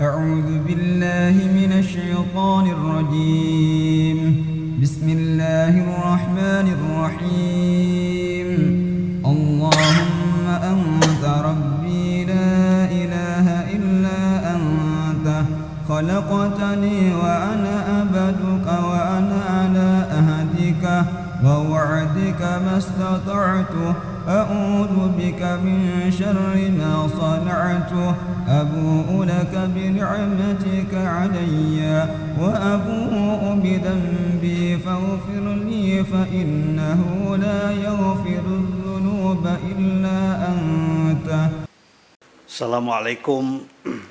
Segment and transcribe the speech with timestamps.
[0.00, 4.18] أعوذ بالله من الشيطان الرجيم.
[4.82, 8.48] بسم الله الرحمن الرحيم.
[9.26, 13.46] اللهم أنت ربي لا إله
[13.76, 14.20] إلا
[14.54, 15.44] أنت.
[15.88, 21.04] خلقتني وأنا أبدك وأنا على أهدك.
[21.44, 23.74] ووعدك ما استطعت.
[24.28, 28.14] أعوذ بك من شر ما صنعته.
[28.46, 31.78] أبوء لك بنعمتك علي
[32.38, 37.00] وأبوء بذنبي فاغفر لي فإنه
[37.36, 40.18] لا يغفر الذنوب إلا
[40.50, 41.28] أنت.
[42.48, 43.42] السلام عليكم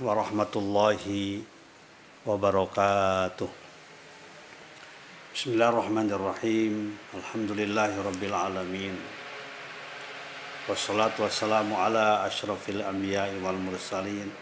[0.01, 1.03] ورحمة الله
[2.27, 3.49] وبركاته.
[5.35, 6.73] بسم الله الرحمن الرحيم.
[7.19, 8.95] الحمد لله رب العالمين.
[10.65, 14.33] wassalatu wassalamu ala ashrafil anbiya wal mursalin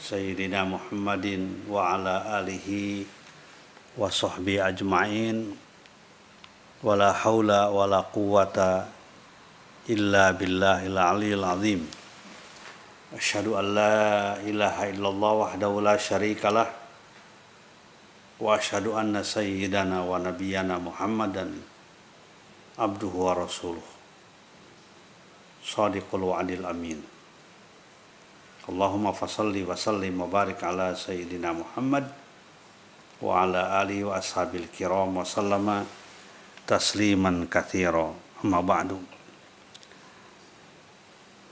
[0.00, 3.04] sayyidina Muhammadin wa ala alihi
[3.92, 5.52] wa sahbihi ajma'in
[6.80, 8.88] wala haula wala quwata
[9.84, 11.84] illa billahil aliyil azim.
[13.12, 16.72] Asyhadu an la ilaha illallah wahdahu la syarikalah
[18.40, 21.52] wa asyhadu anna sayyidana wa nabiyyana Muhammadan
[22.80, 23.95] abduhu wa rasuluh
[25.66, 27.02] sadiqul wa'adil amin.
[28.70, 32.06] Allahumma fasalli wa sallim wa ala sayyidina Muhammad
[33.18, 35.82] wa ala alihi wa ashabil kiram wa sallama
[36.70, 38.14] tasliman kathira.
[38.42, 38.98] Amma ba'du.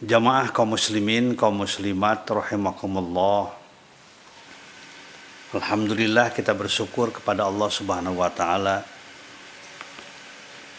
[0.05, 3.55] Jamaah kaum muslimin kaum muslimat rahimakumullah.
[5.55, 8.83] Alhamdulillah kita bersyukur kepada Allah Subhanahu wa taala.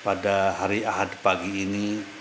[0.04, 2.15] Pada hari Ahad pagi ini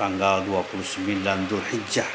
[0.00, 1.12] tanggal 29
[1.44, 2.08] Dzulhijjah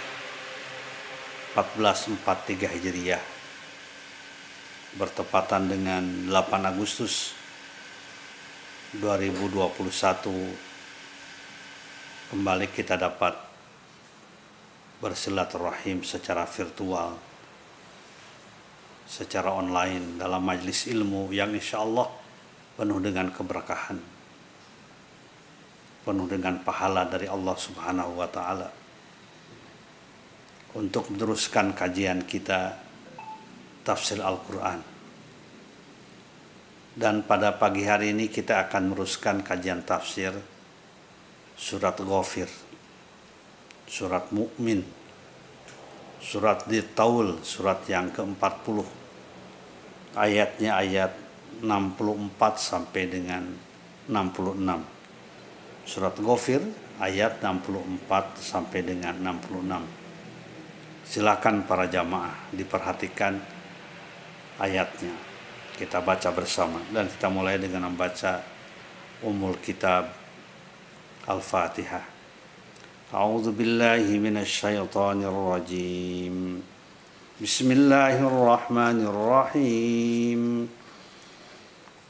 [1.53, 3.21] 1443 Hijriah
[4.97, 6.01] bertepatan dengan
[6.33, 7.37] 8 Agustus
[8.97, 9.69] 2021
[12.33, 13.37] kembali kita dapat
[14.97, 17.13] bersilaturahim secara virtual,
[19.05, 22.09] secara online dalam majlis ilmu yang insya Allah
[22.81, 24.14] penuh dengan keberkahan,
[26.05, 28.69] penuh dengan pahala dari Allah Subhanahu wa Ta'ala.
[30.77, 32.77] Untuk meneruskan kajian kita
[33.81, 34.79] tafsir Al-Quran.
[36.95, 40.31] Dan pada pagi hari ini kita akan meneruskan kajian tafsir
[41.57, 42.47] surat Ghafir,
[43.87, 44.83] surat Mukmin,
[46.19, 48.83] surat di Taul, surat yang ke-40.
[50.15, 51.11] Ayatnya ayat
[51.59, 53.43] 64 sampai dengan
[54.07, 54.94] 66.
[55.84, 56.62] Surat Ghafir
[57.02, 61.08] ayat 64 sampai dengan 66.
[61.08, 63.40] Silakan para jamaah diperhatikan
[64.62, 65.14] ayatnya.
[65.74, 68.44] Kita baca bersama dan kita mulai dengan membaca
[69.24, 70.20] umul kitab
[71.28, 72.00] الفاتحة
[73.14, 76.62] أعوذ بالله من الشيطان الرجيم
[77.42, 80.40] بسم الله الرحمن الرحيم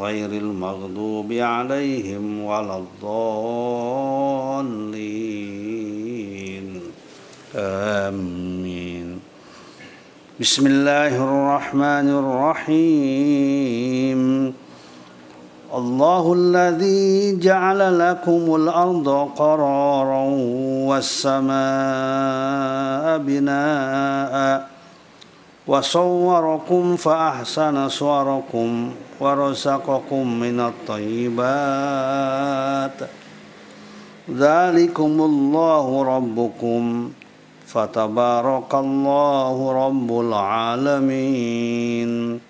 [0.00, 3.06] غير المغضوب عليهم ولا الضالين.
[7.56, 9.20] آمين.
[10.40, 14.20] بسم الله الرحمن الرحيم.
[15.74, 20.22] الله الذي جعل لكم الأرض قرارا
[20.88, 21.54] والسماء
[23.18, 24.68] بناء
[25.66, 28.90] وصوركم فأحسن صوركم.
[29.20, 31.00] ورزقكم من الطيبات.
[34.36, 37.10] ذلكم الله ربكم.
[37.66, 42.40] فتبارك الله رب العالمين.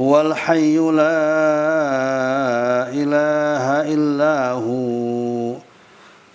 [0.00, 1.02] هو الحي لا
[2.92, 5.54] إله إلا هو.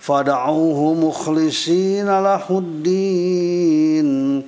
[0.00, 4.47] فدعوه مخلصين له الدين.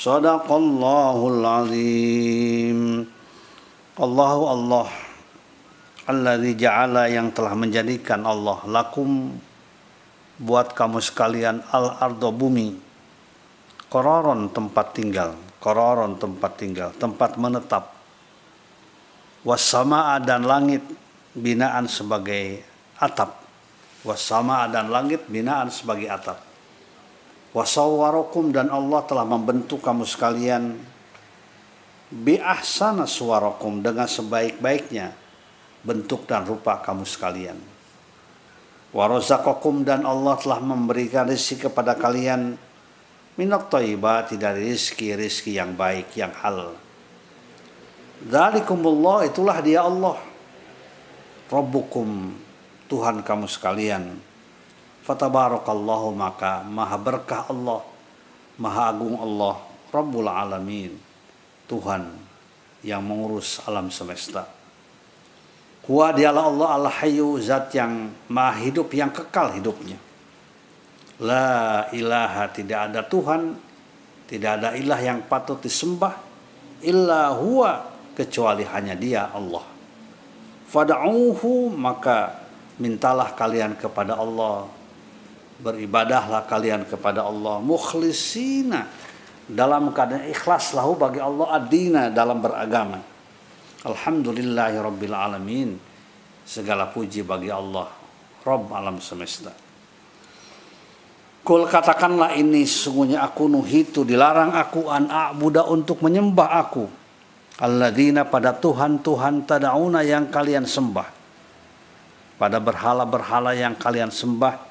[0.00, 3.04] sadaqallahul azim.
[4.00, 4.88] Allahu Allah
[6.08, 9.36] alladzi ja'ala yang telah menjadikan Allah lakum
[10.40, 12.80] buat kamu sekalian al ardo bumi.
[13.92, 17.92] Kororon tempat tinggal kororon tempat tinggal tempat menetap.
[19.44, 20.84] Wasama dan langit
[21.36, 22.64] binaan sebagai
[22.96, 23.36] atap.
[24.00, 26.49] Wasama dan langit binaan sebagai atap
[27.56, 30.78] wasawwarokum dan Allah telah membentuk kamu sekalian.
[32.10, 35.14] Bi ahsana suwarakum dengan sebaik-baiknya
[35.86, 37.58] bentuk dan rupa kamu sekalian.
[38.90, 42.58] Warozakokum dan Allah telah memberikan rezeki kepada kalian.
[43.38, 46.74] Minat taibati dari rizki-rizki yang baik yang halal.
[48.26, 50.18] Dzalikumullah itulah dia Allah.
[51.46, 52.34] Rabbukum
[52.90, 54.29] Tuhan kamu sekalian.
[55.00, 57.80] Fatabarakallahu maka maha berkah Allah,
[58.60, 59.56] maha agung Allah,
[59.88, 60.92] Rabbul Alamin,
[61.64, 62.04] Tuhan
[62.84, 64.44] yang mengurus alam semesta.
[65.80, 69.96] Kuah dialah Allah Allah hayu zat yang maha hidup yang kekal hidupnya.
[71.20, 73.56] La ilaha tidak ada Tuhan,
[74.28, 76.16] tidak ada ilah yang patut disembah,
[76.84, 79.64] illa huwa kecuali hanya dia Allah.
[80.70, 82.46] Fada'uhu maka
[82.78, 84.79] mintalah kalian kepada Allah
[85.60, 87.60] beribadahlah kalian kepada Allah.
[87.60, 88.88] Mukhlisina.
[89.50, 93.02] Dalam keadaan ikhlas lahu bagi Allah adina dalam beragama.
[93.82, 95.70] Alhamdulillahi Rabbil Alamin.
[96.46, 97.90] Segala puji bagi Allah
[98.46, 99.52] Rabb alam semesta.
[101.40, 106.84] Kul katakanlah ini sesungguhnya aku nuhitu dilarang aku an a'buda untuk menyembah aku.
[107.60, 111.08] Alladzina pada Tuhan-Tuhan tadauna yang kalian sembah.
[112.38, 114.69] Pada berhala-berhala yang kalian sembah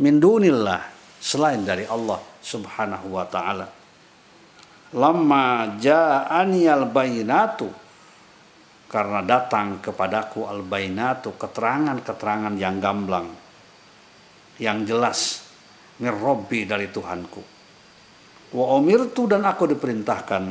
[0.00, 0.82] min dunillah
[1.20, 3.66] selain dari Allah Subhanahu wa taala.
[4.96, 7.68] Lama ja'ani al-bainatu
[8.86, 13.28] karena datang kepadaku al-bainatu keterangan-keterangan yang gamblang
[14.62, 15.42] yang jelas
[16.00, 17.42] min Rabbi dari Tuhanku.
[18.56, 20.42] Wa umirtu dan aku diperintahkan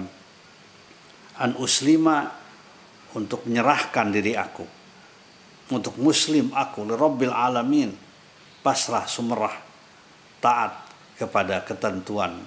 [1.39, 2.27] an uslima
[3.15, 4.65] untuk menyerahkan diri aku
[5.71, 8.04] untuk muslim aku Rabbil alamin
[8.65, 9.53] pasrah sumerah
[10.41, 10.89] taat
[11.21, 12.41] kepada ketentuan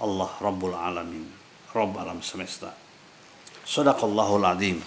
[0.00, 1.28] Allah Rabbul alamin
[1.70, 2.72] Rabb alam semesta.
[3.62, 4.80] Sadaqallahul azim.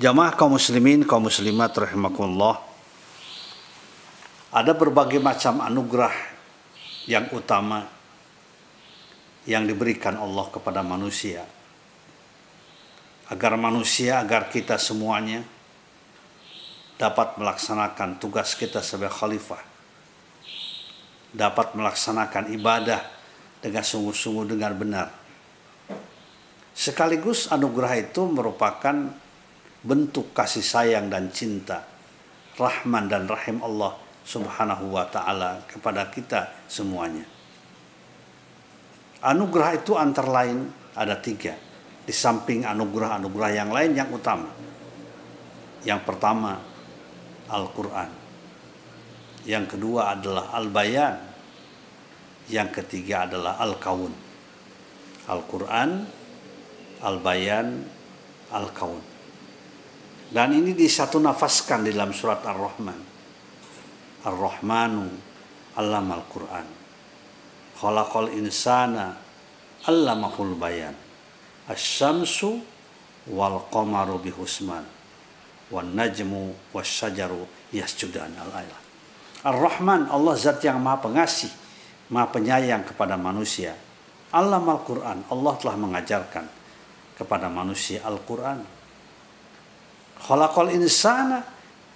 [0.00, 2.58] Jamaah kaum muslimin kaum muslimat rahimakumullah.
[4.50, 6.16] Ada berbagai macam anugerah
[7.06, 7.86] yang utama
[9.46, 11.46] yang diberikan Allah kepada manusia.
[13.30, 15.46] Agar manusia agar kita semuanya
[16.98, 19.71] dapat melaksanakan tugas kita sebagai khalifah
[21.32, 23.00] dapat melaksanakan ibadah
[23.58, 25.08] dengan sungguh-sungguh dengan benar.
[26.72, 28.96] Sekaligus anugerah itu merupakan
[29.82, 31.84] bentuk kasih sayang dan cinta
[32.56, 37.24] rahman dan rahim Allah subhanahu wa ta'ala kepada kita semuanya.
[39.22, 41.54] Anugerah itu antara lain ada tiga.
[42.02, 44.50] Di samping anugerah-anugerah yang lain yang utama.
[45.86, 46.58] Yang pertama
[47.46, 48.21] Al-Quran.
[49.46, 51.18] Yang kedua adalah Al-Bayan.
[52.50, 54.12] Yang ketiga adalah Al-Kaun.
[55.30, 55.90] Al-Quran,
[57.02, 57.68] Al-Bayan,
[58.50, 59.02] Al-Kaun.
[60.32, 63.00] Dan ini disatu nafaskan di dalam surat Ar-Rahman.
[64.24, 65.06] Ar-Rahmanu
[65.76, 66.66] Allam Al-Quran.
[67.76, 69.18] Khalaqal insana
[69.82, 70.94] Allamahul bayan.
[71.66, 72.62] Asyamsu
[73.34, 74.86] wal qamaru bihusman
[75.74, 77.42] wan najmu wasyajaru
[77.74, 78.81] yasjudan al ayat.
[79.42, 81.50] Ar-Rahman Allah zat yang maha pengasih,
[82.14, 83.74] maha penyayang kepada manusia.
[84.32, 86.44] Allah Al-Quran, Allah telah mengajarkan
[87.18, 88.64] kepada manusia Al-Quran.
[90.22, 91.42] Khalaqal insana,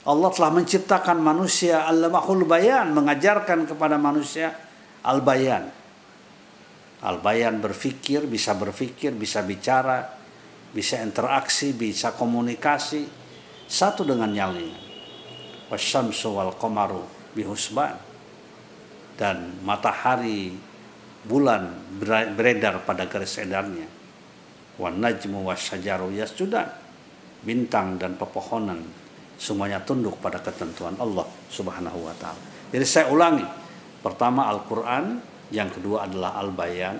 [0.06, 4.52] Allah telah menciptakan manusia Al-Mahul Bayan, mengajarkan kepada manusia
[5.06, 5.70] Al-Bayan.
[7.06, 10.02] Al-Bayan berfikir, bisa berfikir, bisa bicara,
[10.74, 13.06] bisa interaksi, bisa komunikasi,
[13.66, 14.86] satu dengan yang lain
[15.70, 18.00] wasyamsu wal qamaru bihusban
[19.20, 20.56] dan matahari
[21.28, 21.68] bulan
[22.32, 23.84] beredar pada garis edarnya
[24.80, 26.72] wan najmu wasyajaru yasjudan
[27.44, 28.80] bintang dan pepohonan
[29.36, 32.40] semuanya tunduk pada ketentuan Allah Subhanahu wa taala.
[32.72, 33.44] Jadi saya ulangi.
[34.00, 35.18] Pertama Al-Qur'an,
[35.50, 36.98] yang kedua adalah Al-Bayan,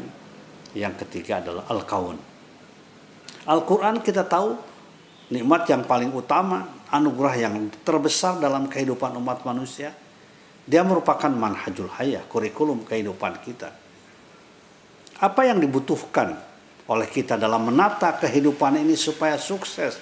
[0.75, 2.19] yang ketiga adalah Al-Kaun.
[3.47, 4.59] Al-Qur'an kita tahu
[5.31, 7.55] nikmat yang paling utama, anugerah yang
[7.87, 9.95] terbesar dalam kehidupan umat manusia.
[10.67, 13.71] Dia merupakan manhajul hayah, kurikulum kehidupan kita.
[15.23, 16.35] Apa yang dibutuhkan
[16.91, 19.97] oleh kita dalam menata kehidupan ini supaya sukses,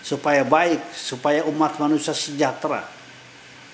[0.00, 2.86] supaya baik, supaya umat manusia sejahtera,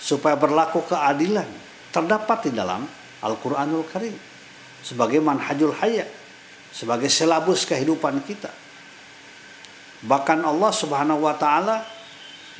[0.00, 1.47] supaya berlaku keadilan,
[1.93, 2.88] terdapat di dalam
[3.21, 4.17] Al-Quranul Karim
[4.83, 6.07] sebagai manhajul hayah,
[6.71, 8.50] sebagai selabus kehidupan kita.
[10.07, 11.83] Bahkan Allah Subhanahu wa taala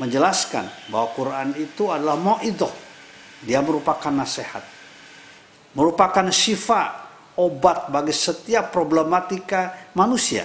[0.03, 2.88] menjelaskan bahwa Quran itu adalah mauidhah.
[3.43, 4.65] Dia merupakan nasihat.
[5.77, 7.07] Merupakan syifa,
[7.39, 10.43] obat bagi setiap problematika manusia.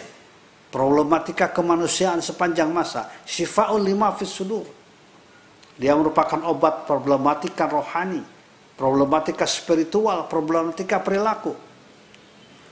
[0.69, 3.09] Problematika kemanusiaan sepanjang masa.
[3.25, 4.65] Syifaul lima fis sudur.
[5.73, 8.21] Dia merupakan obat problematika rohani,
[8.77, 11.53] problematika spiritual, problematika perilaku.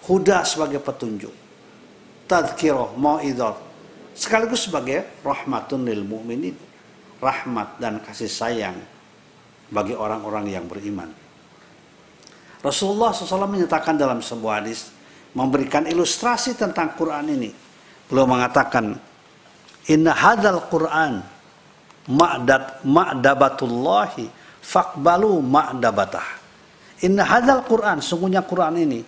[0.06, 1.34] Huda sebagai petunjuk.
[2.30, 3.58] Tadkirah, mauidhah,
[4.13, 6.56] sekaligus sebagai rahmatun lil mu'minin
[7.22, 8.78] rahmat dan kasih sayang
[9.72, 11.10] bagi orang-orang yang beriman
[12.62, 14.94] Rasulullah SAW menyatakan dalam sebuah hadis
[15.34, 17.50] memberikan ilustrasi tentang Quran ini
[18.06, 18.94] beliau mengatakan
[19.88, 21.24] inna hadal Quran
[22.12, 24.28] ma'dad ma'dabatullahi
[24.62, 26.28] faqbalu ma'dabatah
[27.08, 29.00] inna hadal Quran sungguhnya Quran ini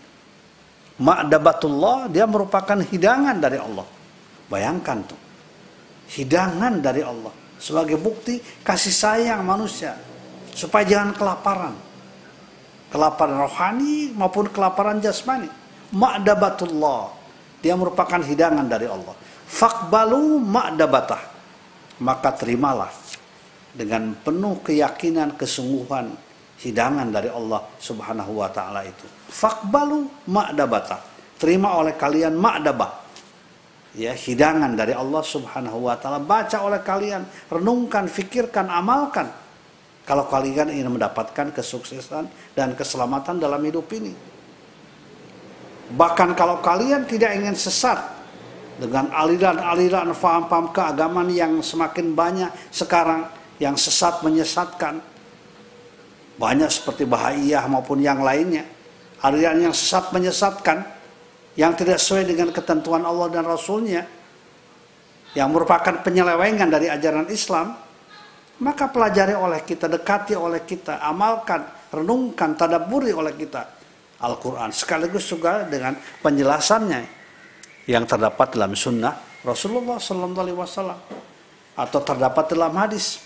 [0.98, 3.86] ma'dabatullah dia merupakan hidangan dari Allah
[4.53, 5.20] Bayangkan tuh.
[6.13, 7.34] Hidangan dari Allah.
[7.58, 9.98] Sebagai bukti kasih sayang manusia.
[10.53, 11.75] Supaya jangan kelaparan.
[12.93, 15.50] Kelaparan rohani maupun kelaparan jasmani.
[15.93, 17.10] Ma'dabatullah.
[17.62, 19.17] Dia merupakan hidangan dari Allah.
[19.50, 21.22] Fakbalu ma'dabatah.
[22.01, 22.89] Maka terimalah
[23.74, 26.13] dengan penuh keyakinan kesungguhan
[26.62, 29.05] hidangan dari Allah Subhanahu wa taala itu.
[29.29, 31.01] Fakbalu ma'dabatah.
[31.41, 33.03] Terima oleh kalian ma'dabah
[33.93, 39.29] ya hidangan dari Allah Subhanahu wa taala baca oleh kalian renungkan fikirkan amalkan
[40.03, 44.12] kalau kalian ingin mendapatkan kesuksesan dan keselamatan dalam hidup ini.
[45.93, 48.00] Bahkan kalau kalian tidak ingin sesat
[48.79, 53.29] dengan aliran-aliran paham-paham keagamaan yang semakin banyak sekarang
[53.63, 55.00] yang sesat menyesatkan.
[56.33, 58.65] Banyak seperti bahayah maupun yang lainnya.
[59.24, 60.83] Aliran yang sesat menyesatkan
[61.53, 64.03] yang tidak sesuai dengan ketentuan Allah dan Rasulnya
[65.38, 67.77] yang merupakan penyelewengan dari ajaran Islam
[68.62, 73.81] maka pelajari oleh kita, dekati oleh kita, amalkan, renungkan, tadaburi oleh kita.
[74.24, 74.72] Al-Quran.
[74.72, 77.01] Sekaligus juga dengan penjelasannya
[77.91, 81.00] yang terdapat dalam sunnah Rasulullah Wasallam
[81.75, 83.19] atau terdapat dalam hadis.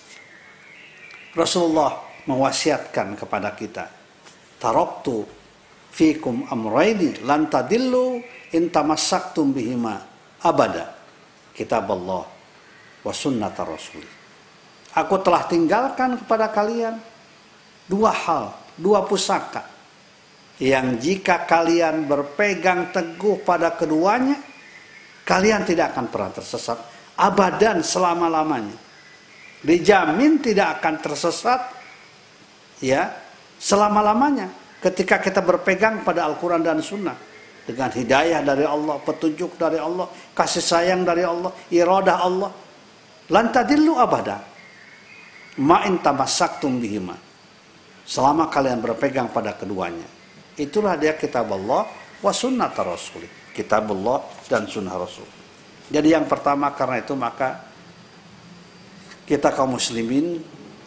[1.37, 3.85] Rasulullah mewasiatkan kepada kita
[4.57, 5.21] taroktu
[5.93, 8.17] fikum amraini lan tadillu
[8.57, 10.01] in tamassaktum bihima
[10.41, 10.97] abada.
[11.53, 12.25] Kitab Allah
[13.05, 14.16] wa sunnata rasul
[14.97, 16.97] aku telah tinggalkan kepada kalian
[17.85, 19.61] dua hal dua pusaka
[20.57, 24.41] yang jika kalian berpegang teguh pada keduanya
[25.21, 26.77] kalian tidak akan pernah tersesat
[27.13, 28.77] abadan selama-lamanya
[29.61, 31.61] dijamin tidak akan tersesat
[32.81, 33.13] ya
[33.61, 34.49] selama-lamanya
[34.81, 37.17] ketika kita berpegang pada Al-Quran dan Sunnah
[37.67, 42.51] dengan hidayah dari Allah, petunjuk dari Allah, kasih sayang dari Allah, iradah Allah.
[43.27, 44.39] Lantadillu abada.
[45.57, 47.17] Ma'in tamassaktum bihima.
[48.07, 50.05] Selama kalian berpegang pada keduanya.
[50.55, 51.85] Itulah dia kitab Allah
[52.23, 53.27] wa sunnah Rasul.
[53.51, 55.27] Kitab Allah dan sunnah Rasul.
[55.89, 57.67] Jadi yang pertama karena itu maka
[59.27, 60.39] kita kaum muslimin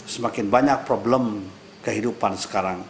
[0.09, 1.45] semakin banyak problem
[1.85, 2.81] kehidupan sekarang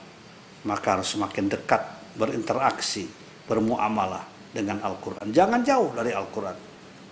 [0.64, 1.80] maka harus semakin dekat
[2.16, 3.08] berinteraksi,
[3.49, 5.32] bermuamalah dengan Al-Quran.
[5.32, 6.56] Jangan jauh dari Al-Quran.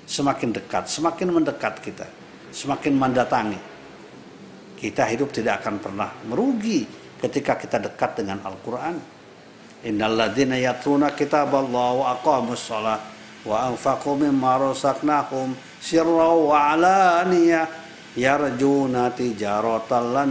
[0.09, 2.09] Semakin dekat, semakin mendekat kita,
[2.53, 3.61] semakin mendatangi.
[4.79, 6.87] Kita hidup tidak akan pernah merugi
[7.19, 8.95] ketika kita dekat dengan Al-Quran.
[9.83, 13.03] Innalladzina yatluna kitab Allah wa aqamus salat
[13.43, 17.67] wa anfaqu mimma razaqnahum sirra wa alaniyah
[18.19, 20.31] yarjuna tijaratan lan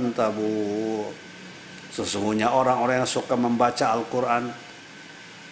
[1.98, 4.54] Sesungguhnya orang-orang yang suka membaca Al-Quran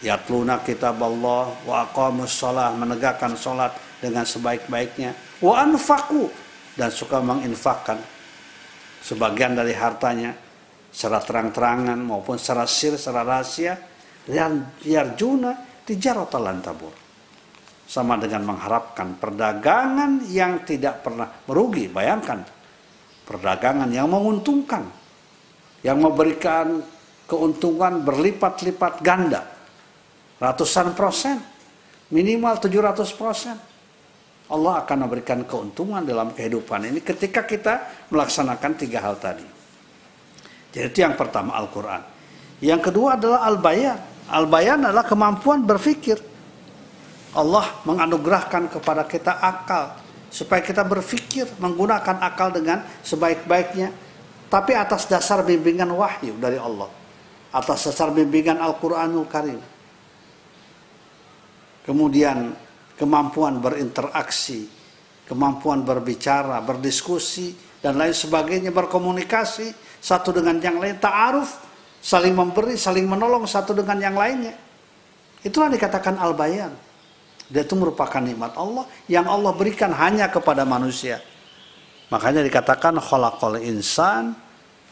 [0.05, 6.29] Yatluna kitab Allah Wa aqamus sholat Menegakkan sholat dengan sebaik-baiknya Wa anfaku
[6.77, 7.97] Dan suka menginfakkan
[9.05, 10.33] Sebagian dari hartanya
[10.89, 13.77] Secara terang-terangan maupun secara sir, secara rahasia
[14.25, 16.93] Dan yarjuna tijaratan tabur
[17.85, 22.41] Sama dengan mengharapkan perdagangan yang tidak pernah merugi Bayangkan
[23.29, 25.05] Perdagangan yang menguntungkan
[25.85, 26.81] yang memberikan
[27.29, 29.45] keuntungan berlipat-lipat ganda.
[30.41, 31.37] Ratusan persen,
[32.09, 33.55] minimal 700 persen.
[34.45, 39.45] Allah akan memberikan keuntungan dalam kehidupan ini ketika kita melaksanakan tiga hal tadi.
[40.69, 42.01] Jadi itu yang pertama Al-Quran.
[42.61, 43.97] Yang kedua adalah Al-Bayan.
[44.29, 46.21] Al-Bayan adalah kemampuan berpikir.
[47.35, 49.97] Allah menganugerahkan kepada kita akal
[50.35, 53.91] supaya kita berpikir menggunakan akal dengan sebaik-baiknya
[54.51, 56.91] tapi atas dasar bimbingan wahyu dari Allah
[57.55, 59.59] atas dasar bimbingan Al-Qur'anul Karim
[61.87, 62.51] kemudian
[62.99, 64.67] kemampuan berinteraksi
[65.25, 71.61] kemampuan berbicara berdiskusi dan lain sebagainya berkomunikasi satu dengan yang lain ta'aruf
[72.01, 74.55] saling memberi saling menolong satu dengan yang lainnya
[75.41, 76.73] itulah dikatakan al-bayan
[77.45, 81.21] dia itu merupakan nikmat Allah yang Allah berikan hanya kepada manusia.
[82.09, 84.33] Makanya dikatakan khalaqal insan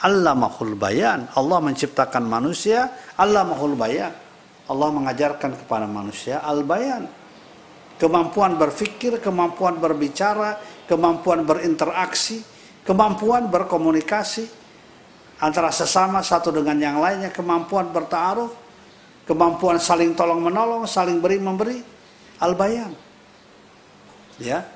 [0.01, 1.25] allamahul bayan.
[1.33, 4.13] Allah menciptakan manusia allamahul bayan.
[4.69, 7.09] Allah mengajarkan kepada manusia al-bayan.
[8.03, 10.59] Kemampuan berpikir, kemampuan berbicara,
[10.91, 12.43] kemampuan berinteraksi,
[12.83, 14.43] kemampuan berkomunikasi
[15.39, 18.51] antara sesama satu dengan yang lainnya, kemampuan bertaruh,
[19.23, 21.79] kemampuan saling tolong menolong, saling beri memberi
[22.43, 22.91] al-bayan.
[24.35, 24.67] Ya.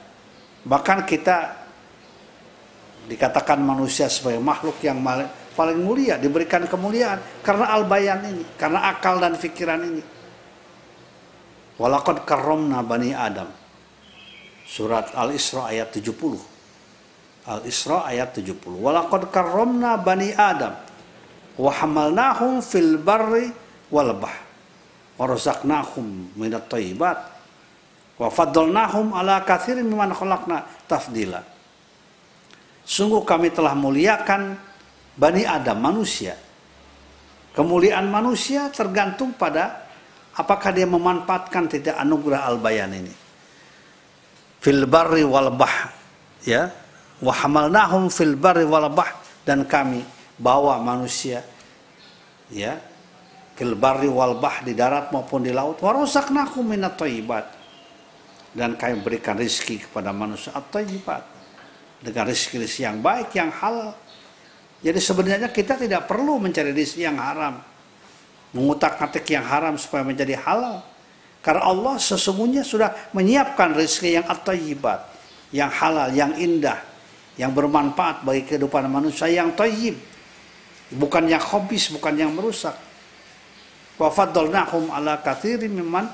[0.63, 1.67] Bahkan kita
[3.11, 5.03] dikatakan manusia sebagai makhluk yang
[5.51, 10.15] paling mulia, diberikan kemuliaan karena al-bayan ini, karena akal dan pikiran ini.
[11.77, 13.49] Walaqad karramna bani Adam.
[14.67, 16.37] Surat Al-Isra ayat 70.
[17.47, 18.65] Al-Isra ayat 70.
[18.67, 20.73] Walaqad karramna bani Adam
[21.57, 23.49] wa hamalnahum fil barri
[23.89, 24.45] wal bahr
[25.17, 27.37] wa razaqnahum minat thayyibat
[28.17, 31.45] Wa faddalnahum ala kathirin mimman khalaqna tafdila.
[32.81, 34.57] Sungguh kami telah muliakan
[35.17, 36.37] Bani Adam, manusia.
[37.57, 39.86] Kemuliaan manusia tergantung pada
[40.37, 43.13] apakah dia memanfaatkan tidak anugerah al-bayan ini.
[44.61, 45.91] Fil barri wal bah,
[46.45, 46.69] ya.
[47.17, 49.17] Wa hamalnahum fil barri wal bah.
[49.41, 50.03] Dan kami
[50.37, 51.41] bawa manusia
[52.53, 52.77] ya
[53.57, 55.81] fil barri wal bah di darat maupun di laut.
[55.81, 57.45] Wa razaqnahum minat thayyibat
[58.53, 60.53] dan kami berikan rezeki kepada manusia.
[60.53, 61.25] Atau tayyibat
[61.97, 63.97] dengan rezeki-rezeki yang baik yang halal.
[64.77, 67.57] Jadi sebenarnya kita tidak perlu mencari rezeki yang haram
[68.55, 70.83] mengutak-atik yang haram supaya menjadi halal
[71.43, 74.99] karena Allah sesungguhnya sudah menyiapkan rezeki yang at-tayyibat
[75.55, 76.79] yang halal yang indah
[77.39, 79.95] yang bermanfaat bagi kehidupan manusia yang tayyib
[80.95, 82.75] bukan yang hobis bukan yang merusak
[83.99, 86.07] wa faddalnahum ala katsirin mimman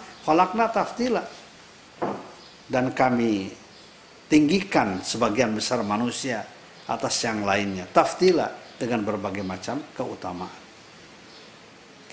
[2.72, 3.52] dan kami
[4.32, 6.48] tinggikan sebagian besar manusia
[6.88, 7.86] atas yang lainnya.
[7.92, 10.63] Taftila dengan berbagai macam keutamaan.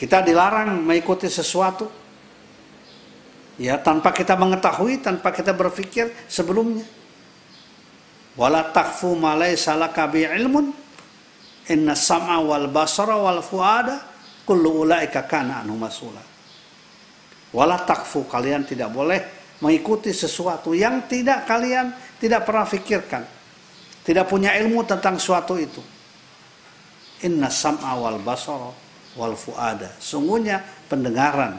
[0.00, 1.84] Kita dilarang mengikuti sesuatu
[3.60, 6.88] ya tanpa kita mengetahui, tanpa kita berpikir sebelumnya.
[8.32, 10.72] Wala takfu ma laysa laka bi ilmun
[11.68, 14.00] inna sam'a wal basara wal fuada
[14.48, 16.24] kullu ulaika kana anhu masula.
[17.52, 19.20] Wala takfu kalian tidak boleh
[19.60, 23.22] mengikuti sesuatu yang tidak kalian tidak pernah pikirkan.
[24.00, 25.84] Tidak punya ilmu tentang suatu itu.
[27.28, 29.90] Inna sam'a wal basara wal fuada.
[29.98, 31.58] Sungguhnya pendengaran,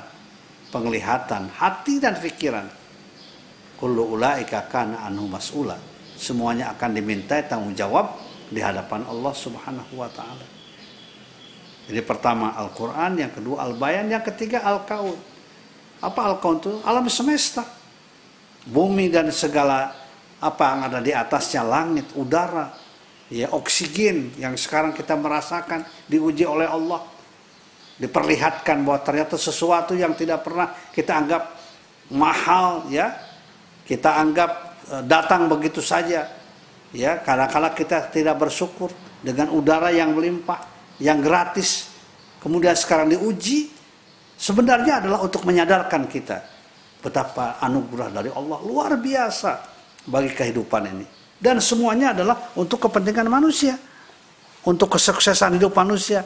[0.71, 2.67] penglihatan, hati dan pikiran.
[3.79, 5.75] Kullu ulaika kana anhu mas'ula.
[6.15, 8.13] Semuanya akan dimintai tanggung jawab
[8.51, 10.45] di hadapan Allah Subhanahu wa taala.
[11.89, 15.17] Jadi pertama Al-Qur'an, yang kedua Al-Bayan, yang ketiga Al-Kaun.
[15.97, 16.73] Apa Al-Kaun itu?
[16.85, 17.65] Alam semesta
[18.69, 19.97] bumi dan segala
[20.37, 22.73] apa yang ada di atasnya langit, udara,
[23.29, 27.01] ya oksigen yang sekarang kita merasakan diuji oleh Allah.
[28.01, 31.43] Diperlihatkan bahwa ternyata sesuatu yang tidak pernah kita anggap
[32.09, 33.13] mahal ya.
[33.85, 34.51] Kita anggap
[34.89, 36.25] e, datang begitu saja.
[36.91, 38.89] Ya, kadang-kala kita tidak bersyukur
[39.21, 40.65] dengan udara yang melimpah,
[40.97, 41.93] yang gratis.
[42.41, 43.69] Kemudian sekarang diuji
[44.33, 46.41] sebenarnya adalah untuk menyadarkan kita
[47.05, 49.51] betapa anugerah dari Allah luar biasa
[50.09, 51.05] bagi kehidupan ini.
[51.41, 53.77] Dan semuanya adalah untuk kepentingan manusia.
[54.65, 56.21] Untuk kesuksesan hidup manusia.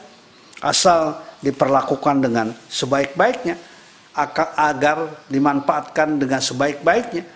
[0.59, 3.55] Asal diperlakukan dengan sebaik-baiknya.
[4.55, 7.27] Agar dimanfaatkan dengan sebaik-baiknya.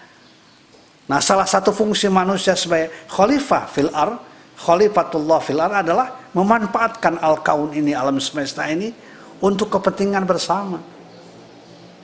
[1.11, 4.15] Nah salah satu fungsi manusia sebagai khalifah fil ar,
[4.55, 8.95] khalifatullah fil ar adalah memanfaatkan al-kaun ini, alam semesta ini
[9.43, 10.79] untuk kepentingan bersama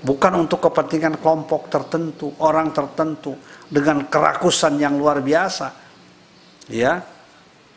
[0.05, 3.33] bukan untuk kepentingan kelompok tertentu, orang tertentu
[3.65, 5.73] dengan kerakusan yang luar biasa.
[6.69, 7.01] Ya.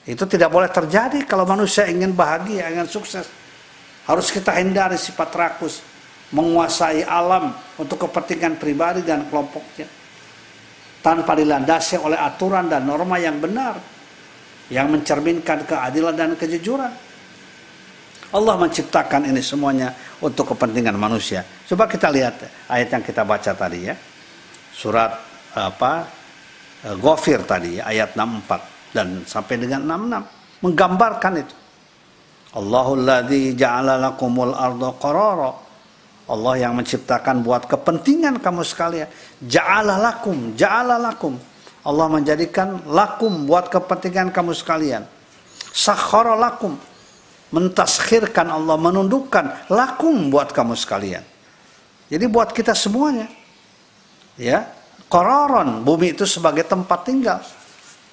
[0.05, 3.25] Itu tidak boleh terjadi kalau manusia ingin bahagia, ingin sukses.
[4.09, 5.85] Harus kita hindari sifat rakus,
[6.33, 10.01] menguasai alam untuk kepentingan pribadi dan kelompoknya.
[10.99, 13.79] tanpa dilandasi oleh aturan dan norma yang benar
[14.69, 16.93] yang mencerminkan keadilan dan kejujuran.
[18.29, 21.41] Allah menciptakan ini semuanya untuk kepentingan manusia.
[21.65, 23.97] Coba kita lihat ayat yang kita baca tadi ya.
[24.75, 25.17] Surat
[25.57, 26.05] apa?
[26.85, 31.57] Eh, Ghafir tadi ayat 64 dan sampai dengan 66 menggambarkan itu.
[32.59, 35.53] Allahul ladzi ja'ala lakumul arda qarara.
[36.29, 39.09] Allah yang menciptakan buat kepentingan kamu sekalian.
[39.47, 41.39] Ja'ala lakum, ja'ala lakum.
[41.87, 45.07] Allah menjadikan lakum buat kepentingan kamu sekalian.
[45.73, 46.75] Sakhara lakum
[47.49, 51.25] mentaskhirkan Allah menundukkan lakum buat kamu sekalian.
[52.13, 53.31] Jadi buat kita semuanya.
[54.37, 54.69] Ya,
[55.09, 57.41] kororon bumi itu sebagai tempat tinggal,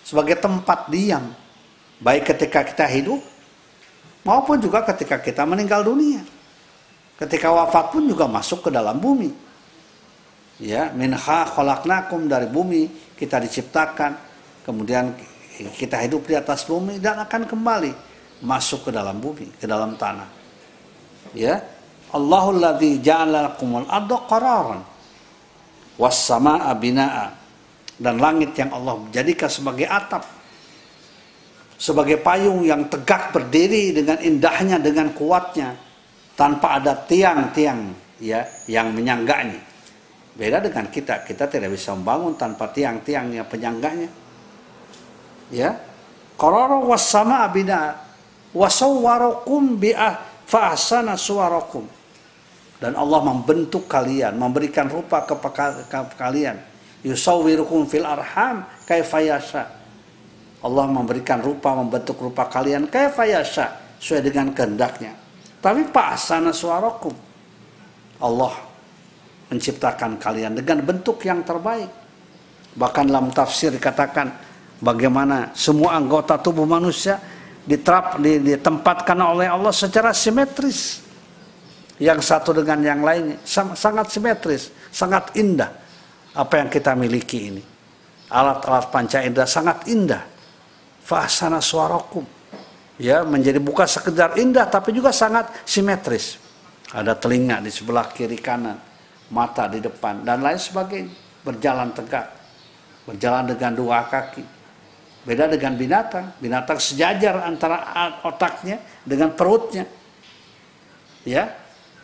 [0.08, 1.36] sebagai tempat diam.
[2.00, 3.20] Baik ketika kita hidup
[4.26, 6.26] maupun juga ketika kita meninggal dunia.
[7.16, 9.32] Ketika wafat pun juga masuk ke dalam bumi.
[10.60, 14.20] Ya, minha khalaqnakum dari bumi kita diciptakan,
[14.68, 15.16] kemudian
[15.80, 17.92] kita hidup di atas bumi dan akan kembali
[18.44, 20.28] masuk ke dalam bumi, ke dalam tanah.
[21.32, 21.64] Ya.
[22.16, 23.88] Allahul ladzi ja'ala lakumul
[24.28, 24.80] qararan
[26.00, 26.32] was
[26.80, 27.32] binaa
[28.00, 30.24] dan langit yang Allah jadikan sebagai atap
[31.76, 35.76] sebagai payung yang tegak berdiri dengan indahnya dengan kuatnya
[36.36, 39.60] tanpa ada tiang-tiang ya yang menyangganya.
[40.36, 41.24] Beda dengan kita.
[41.24, 44.12] Kita tidak bisa membangun tanpa tiang-tiangnya penyangganya.
[45.48, 45.80] Ya.
[46.36, 47.96] Qarara was samaa binaa
[48.52, 51.88] wasawwarakum bi'ah fa'asana suwarakum.
[52.76, 55.88] Dan Allah membentuk kalian memberikan rupa kepada
[56.20, 56.60] kalian.
[57.08, 59.85] Yusawwirukum fil arham kaifayasa
[60.66, 62.90] Allah memberikan rupa membentuk rupa kalian.
[62.90, 65.14] Kaifayasa sesuai dengan kehendaknya.
[65.62, 67.14] Tapi fa'asana suwarakum
[68.22, 68.54] Allah
[69.54, 71.90] menciptakan kalian dengan bentuk yang terbaik.
[72.76, 74.34] Bahkan dalam tafsir dikatakan
[74.82, 77.22] bagaimana semua anggota tubuh manusia
[77.66, 81.06] diterap ditempatkan oleh Allah secara simetris.
[81.96, 85.72] Yang satu dengan yang lainnya sangat simetris sangat indah
[86.36, 87.64] apa yang kita miliki ini.
[88.28, 90.35] Alat-alat panca indera sangat indah
[91.06, 92.26] fahsana suarakum
[92.98, 96.42] ya menjadi bukan sekedar indah tapi juga sangat simetris
[96.90, 98.82] ada telinga di sebelah kiri kanan
[99.30, 101.14] mata di depan dan lain sebagainya
[101.46, 102.34] berjalan tegak
[103.06, 104.56] berjalan dengan dua kaki
[105.26, 106.38] Beda dengan binatang.
[106.38, 107.82] Binatang sejajar antara
[108.22, 109.90] otaknya dengan perutnya.
[111.26, 111.50] Ya.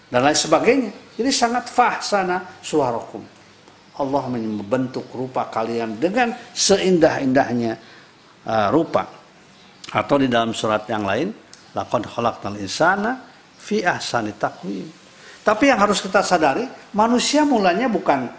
[0.09, 0.91] Dan lain sebagainya.
[1.15, 3.21] Jadi sangat fahsana suarakum.
[4.01, 7.77] Allah membentuk rupa kalian dengan seindah-indahnya
[8.45, 9.07] uh, rupa.
[9.91, 11.35] Atau di dalam surat yang lain,
[11.75, 13.19] laqad khalaqnal insana
[13.59, 14.87] fi ahsani taqwim.
[15.41, 18.29] Tapi yang harus kita sadari, manusia mulanya bukan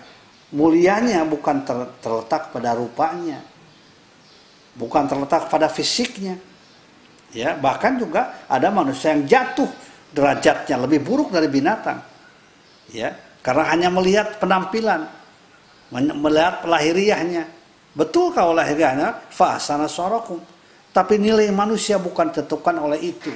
[0.54, 1.64] mulianya bukan
[1.98, 3.42] terletak pada rupanya,
[4.76, 6.38] bukan terletak pada fisiknya.
[7.32, 9.68] Ya, bahkan juga ada manusia yang jatuh
[10.12, 12.04] derajatnya lebih buruk dari binatang.
[12.92, 15.08] Ya, karena hanya melihat penampilan,
[15.92, 17.48] melihat pelahiriahnya.
[17.92, 20.40] Betul kalau lahiriahnya fa'asana sorokum.
[20.92, 23.32] Tapi nilai manusia bukan ditentukan oleh itu.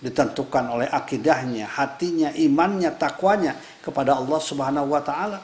[0.00, 5.38] Ditentukan oleh akidahnya, hatinya, imannya, takwanya kepada Allah Subhanahu wa taala.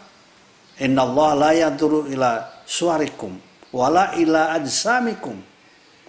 [0.80, 3.36] Inna Allah la yaduru ila suarikum
[3.72, 5.36] wala ila ajsamikum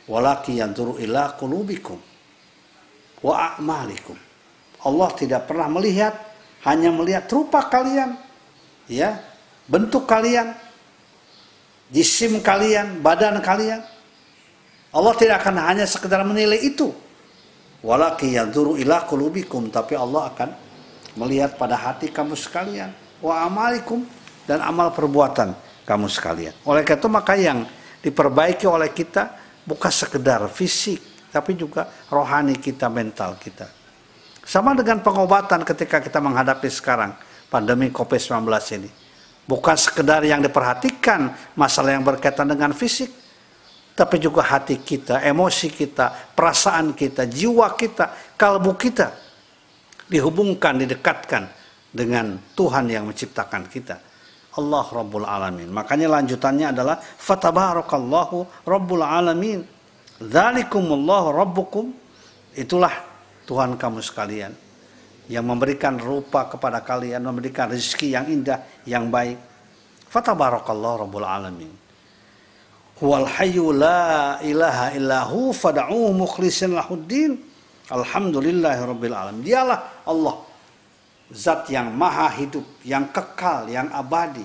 [0.07, 1.99] walaki yanturu ila qulubikum
[3.21, 4.15] wa a'malikum
[4.87, 6.15] Allah tidak pernah melihat
[6.63, 8.15] hanya melihat rupa kalian
[8.87, 9.19] ya
[9.67, 10.55] bentuk kalian
[11.93, 13.83] jisim kalian badan kalian
[14.91, 16.91] Allah tidak akan hanya sekedar menilai itu
[17.83, 20.49] walaki yanturu ila qulubikum tapi Allah akan
[21.17, 24.05] melihat pada hati kamu sekalian wa amalikum
[24.47, 25.51] dan amal perbuatan
[25.87, 26.55] kamu sekalian.
[26.67, 27.63] Oleh karena itu maka yang
[28.03, 33.71] diperbaiki oleh kita bukan sekedar fisik, tapi juga rohani kita, mental kita.
[34.47, 37.15] Sama dengan pengobatan ketika kita menghadapi sekarang
[37.51, 38.47] pandemi COVID-19
[38.79, 38.89] ini.
[39.47, 43.07] Bukan sekedar yang diperhatikan masalah yang berkaitan dengan fisik,
[43.95, 49.15] tapi juga hati kita, emosi kita, perasaan kita, jiwa kita, kalbu kita
[50.11, 51.47] dihubungkan, didekatkan
[51.95, 54.03] dengan Tuhan yang menciptakan kita.
[54.59, 55.71] Allah Rabbul Alamin.
[55.71, 59.63] Makanya lanjutannya adalah fatabarakallahu Rabbul Alamin.
[60.19, 61.93] Dzalikumullahu rabbukum.
[62.57, 62.91] Itulah
[63.47, 64.66] Tuhan kamu sekalian
[65.27, 69.39] yang memberikan rupa kepada kalian, memberikan rezeki yang indah, yang baik.
[70.07, 71.71] Fatabarakallahu Rabbul Alamin.
[72.97, 77.37] Huwal hayyu la ilaha illahu fad'uhu mukhlishin lahuddin.
[77.87, 79.45] Alhamdulillahi rabbil alamin.
[79.45, 80.35] Dialah Allah
[81.29, 84.43] zat yang maha hidup, yang kekal, yang abadi.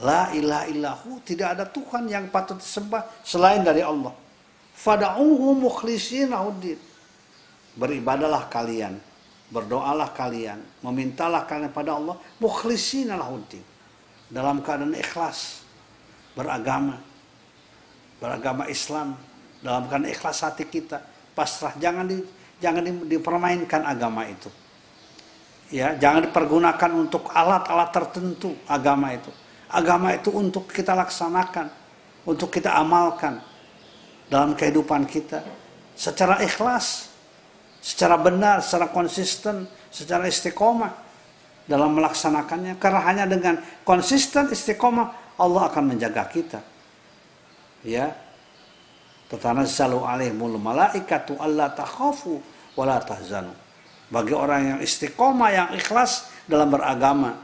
[0.00, 4.16] La ilaha illahu, tidak ada Tuhan yang patut disembah selain dari Allah.
[4.72, 6.80] Fada'uhu mukhlisin uddin.
[7.76, 8.96] Beribadalah kalian,
[9.50, 13.62] berdoalah kalian, memintalah kalian pada Allah mukhlisin lahuddin.
[14.30, 15.66] Dalam keadaan ikhlas,
[16.38, 17.02] beragama,
[18.22, 19.18] beragama Islam,
[19.58, 21.02] dalam keadaan ikhlas hati kita,
[21.34, 22.22] pasrah, jangan di,
[22.62, 24.46] jangan di, dipermainkan agama itu.
[25.74, 29.30] Ya, jangan dipergunakan untuk alat-alat tertentu agama itu
[29.70, 31.70] Agama itu untuk kita laksanakan,
[32.26, 33.38] untuk kita amalkan
[34.26, 35.46] dalam kehidupan kita
[35.94, 37.09] secara ikhlas,
[37.80, 40.92] secara benar, secara konsisten, secara istiqomah
[41.64, 42.76] dalam melaksanakannya.
[42.76, 46.60] Karena hanya dengan konsisten istiqomah Allah akan menjaga kita.
[47.82, 48.12] Ya.
[49.32, 52.38] Tatanazzalu alaihimul malaikatu alla takhafu
[52.76, 53.56] wa la tahzanu.
[54.10, 57.38] Bagi orang yang istiqomah, yang ikhlas dalam beragama,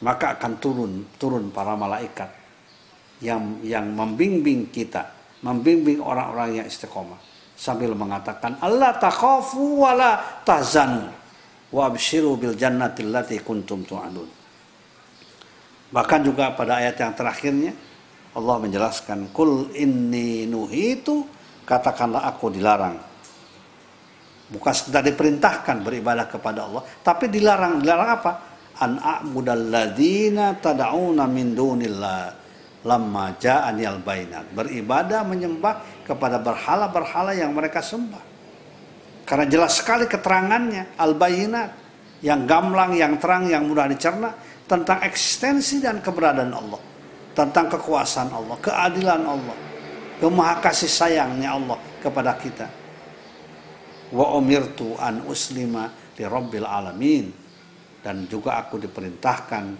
[0.00, 2.30] maka akan turun turun para malaikat
[3.18, 5.10] yang yang membimbing kita,
[5.42, 7.31] membimbing orang-orang yang istiqomah
[7.62, 11.06] sambil mengatakan Allah takhafu wala tahzanu
[11.70, 14.26] wa abshiru bil jannati allati kuntum tu'adun.
[15.94, 17.72] Bahkan juga pada ayat yang terakhirnya
[18.34, 21.22] Allah menjelaskan kul inni nuhitu
[21.62, 22.98] katakanlah aku dilarang.
[24.52, 27.78] Bukan sekedar diperintahkan beribadah kepada Allah tapi dilarang.
[27.78, 28.32] Dilarang apa?
[28.82, 32.42] An a'budal ladina tad'una min dunillah
[32.88, 34.48] lamma ja'ani al bainat.
[34.50, 38.30] Beribadah menyembah kepada berhala-berhala yang mereka sembah.
[39.22, 41.70] Karena jelas sekali keterangannya al bayinat
[42.22, 44.34] yang gamblang yang terang yang mudah dicerna
[44.66, 46.82] tentang eksistensi dan keberadaan Allah
[47.32, 49.56] tentang kekuasaan Allah keadilan Allah
[50.22, 52.66] kemaha kasih sayangnya Allah kepada kita.
[54.14, 57.26] Wa umirtu an uslima li rabbil alamin.
[58.02, 59.78] Dan juga aku diperintahkan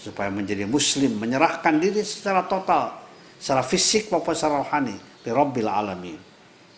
[0.00, 2.96] supaya menjadi muslim menyerahkan diri secara total
[3.36, 6.18] secara fisik maupun secara rohani Rabbil Alamin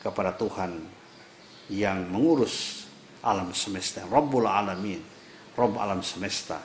[0.01, 0.81] kepada Tuhan
[1.71, 2.87] yang mengurus
[3.21, 5.01] alam semesta Rabbul Alamin
[5.55, 6.59] Rabb alam semesta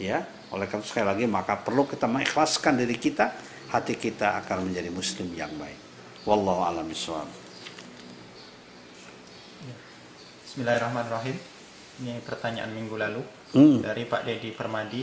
[0.00, 3.36] ya oleh karena sekali lagi maka perlu kita mengikhlaskan diri kita
[3.70, 5.76] hati kita akan menjadi muslim yang baik
[6.24, 6.88] wallahu alam
[10.50, 11.36] Bismillahirrahmanirrahim
[12.00, 13.82] ini pertanyaan minggu lalu Hmm.
[13.82, 15.02] dari Pak Dedi Permadi.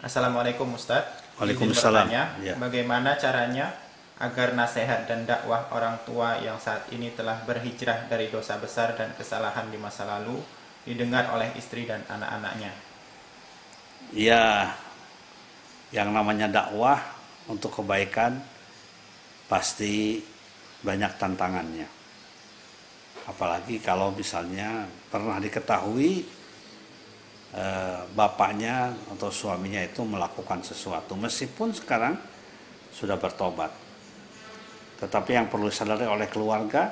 [0.00, 1.36] Assalamualaikum Ustadz.
[1.36, 2.08] Waalaikumsalam.
[2.08, 2.56] Ya.
[2.56, 3.76] Bagaimana caranya
[4.22, 9.10] agar nasihat dan dakwah orang tua yang saat ini telah berhijrah dari dosa besar dan
[9.18, 10.38] kesalahan di masa lalu
[10.86, 12.70] didengar oleh istri dan anak-anaknya?
[14.14, 14.74] Ya,
[15.90, 17.02] yang namanya dakwah
[17.50, 18.38] untuk kebaikan
[19.50, 20.22] pasti
[20.84, 21.88] banyak tantangannya.
[23.24, 26.44] Apalagi kalau misalnya pernah diketahui
[27.54, 32.18] Eh, bapaknya atau suaminya itu melakukan sesuatu meskipun sekarang
[32.90, 33.70] sudah bertobat.
[35.00, 36.90] Tetapi yang perlu disadari oleh keluarga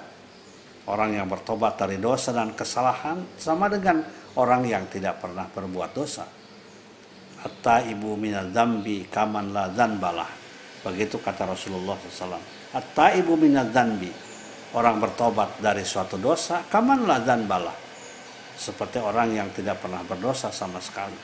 [0.91, 4.03] orang yang bertobat dari dosa dan kesalahan sama dengan
[4.39, 6.27] orang yang tidak pernah berbuat dosa.
[7.43, 10.31] Atta ibu minal dambi kaman la zanbalah.
[10.83, 12.39] Begitu kata Rasulullah SAW.
[12.75, 14.11] Atta ibu minal dambi.
[14.73, 17.77] Orang bertobat dari suatu dosa, kaman la zanbalah
[18.57, 21.17] seperti orang yang tidak pernah berdosa sama sekali.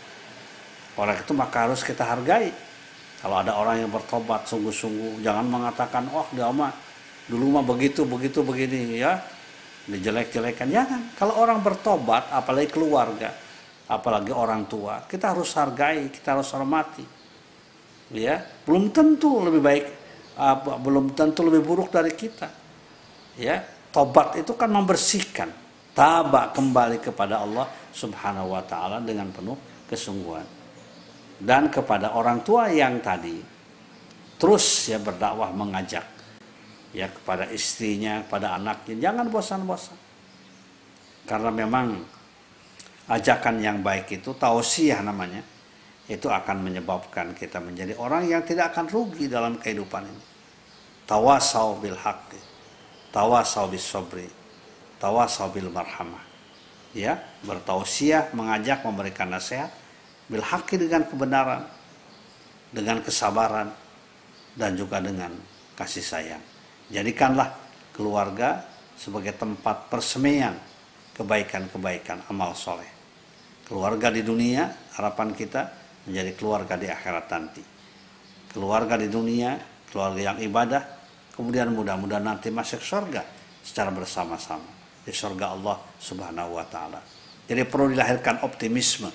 [0.99, 2.51] Orang itu maka harus kita hargai.
[3.19, 6.71] Kalau ada orang yang bertobat sungguh-sungguh, jangan mengatakan, oh dia mah
[7.27, 9.19] dulu mah begitu, begitu, begini ya.
[9.89, 11.03] Dijelek-jelekan, jangan.
[11.17, 13.33] Kalau orang bertobat, apalagi keluarga,
[13.89, 17.03] apalagi orang tua, kita harus hargai, kita harus hormati.
[18.13, 19.85] Ya, belum tentu lebih baik,
[20.37, 22.53] apa, belum tentu lebih buruk dari kita.
[23.41, 25.49] Ya, tobat itu kan membersihkan
[25.97, 29.57] tabak kembali kepada Allah Subhanahu wa taala dengan penuh
[29.89, 30.58] kesungguhan.
[31.39, 33.39] Dan kepada orang tua yang tadi
[34.39, 36.07] terus ya berdakwah mengajak
[36.95, 39.99] ya kepada istrinya, pada anaknya jangan bosan-bosan.
[41.29, 42.03] Karena memang
[43.07, 45.45] ajakan yang baik itu tausiah namanya
[46.09, 50.25] itu akan menyebabkan kita menjadi orang yang tidak akan rugi dalam kehidupan ini.
[51.05, 52.41] Tawasau bil haqqi,
[53.13, 54.29] tawasau bis sabri,
[54.99, 56.29] tawasabil marhamah
[56.93, 59.71] ya bertausiah mengajak memberikan nasihat
[60.29, 60.45] bil
[60.77, 61.63] dengan kebenaran
[62.69, 63.69] dengan kesabaran
[64.53, 65.33] dan juga dengan
[65.75, 66.43] kasih sayang
[66.93, 67.49] jadikanlah
[67.97, 68.65] keluarga
[68.95, 70.55] sebagai tempat persemaian
[71.17, 72.89] kebaikan-kebaikan amal soleh
[73.65, 75.73] keluarga di dunia harapan kita
[76.05, 77.63] menjadi keluarga di akhirat nanti
[78.53, 79.57] keluarga di dunia
[79.89, 80.83] keluarga yang ibadah
[81.33, 83.25] kemudian mudah-mudahan nanti masuk surga
[83.65, 87.01] secara bersama-sama di surga Allah Subhanahu wa taala.
[87.49, 89.09] Jadi perlu dilahirkan optimisme.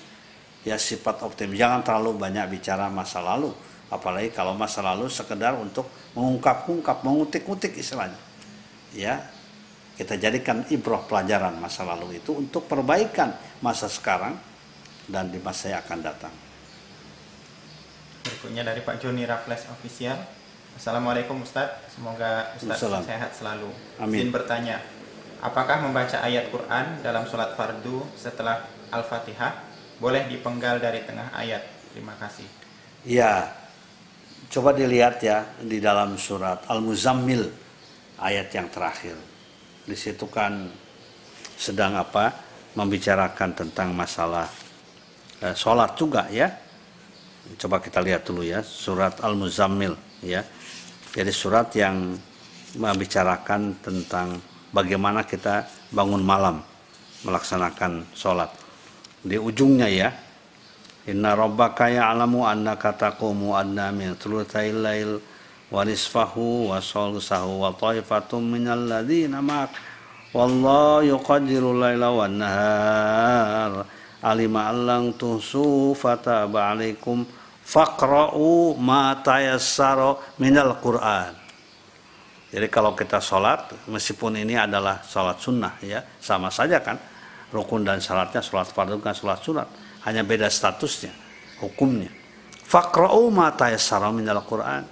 [0.64, 1.60] Ya sifat optimis.
[1.60, 3.52] Jangan terlalu banyak bicara masa lalu,
[3.92, 5.84] apalagi kalau masa lalu sekedar untuk
[6.16, 8.16] mengungkap-ungkap mengutik-utik istilahnya.
[8.96, 9.28] Ya
[9.94, 13.30] kita jadikan ibroh pelajaran masa lalu itu untuk perbaikan
[13.62, 14.34] masa sekarang
[15.06, 16.34] dan di masa yang akan datang.
[18.24, 20.16] Berikutnya dari Pak Joni Raffles Official.
[20.74, 23.02] Assalamualaikum Ustadz semoga Ustadz Assalam.
[23.06, 23.70] sehat selalu.
[24.00, 24.26] Amin.
[24.26, 24.82] izin bertanya
[25.38, 31.62] apakah membaca ayat Quran dalam sholat fardu setelah Al-Fatihah boleh dipenggal dari tengah ayat
[31.94, 32.64] terima kasih
[33.04, 33.52] Ya,
[34.48, 37.44] coba dilihat ya di dalam surat Al-Muzammil
[38.16, 39.12] ayat yang terakhir.
[39.84, 40.72] Di situ kan
[41.60, 42.32] sedang apa?
[42.72, 44.48] Membicarakan tentang masalah
[45.44, 46.48] eh, sholat juga ya.
[47.60, 49.92] Coba kita lihat dulu ya surat Al-Muzammil
[50.24, 50.40] ya.
[51.12, 52.16] Jadi surat yang
[52.80, 54.40] membicarakan tentang
[54.72, 56.64] bagaimana kita bangun malam
[57.20, 58.63] melaksanakan sholat.
[59.24, 60.12] Di ujungnya ya,
[61.04, 65.20] Inna rabbaka ya'lamu annaka taqumu adna min thulutsail lail
[65.68, 69.72] wa nisfahu wa sulusahu wa ta'ifatun minal ladzina ma'ak.
[70.32, 73.84] Wallahu yuqaddiru laila wan nahar.
[74.24, 77.28] Alima allang tuhsu fataba alaikum
[77.60, 81.36] faqra'u ma tayassara minal qur'an.
[82.48, 86.96] Jadi kalau kita sholat, meskipun ini adalah sholat sunnah ya, sama saja kan,
[87.50, 89.68] rukun dan syaratnya sholat fardu kan sholat sunat,
[90.06, 91.12] hanya beda statusnya,
[91.60, 92.12] hukumnya.
[92.64, 94.86] Fakra'u ma tayassara minal Qur'an.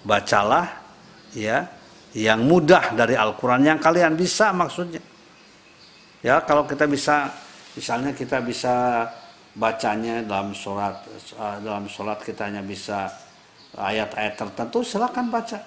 [0.00, 0.80] Bacalah
[1.36, 1.68] ya
[2.16, 5.00] yang mudah dari Al-Qur'an yang kalian bisa maksudnya.
[6.20, 7.30] Ya, kalau kita bisa
[7.76, 9.06] misalnya kita bisa
[9.54, 13.10] bacanya dalam surat eh, dalam sholat kita hanya bisa
[13.74, 15.58] ayat-ayat tertentu silakan baca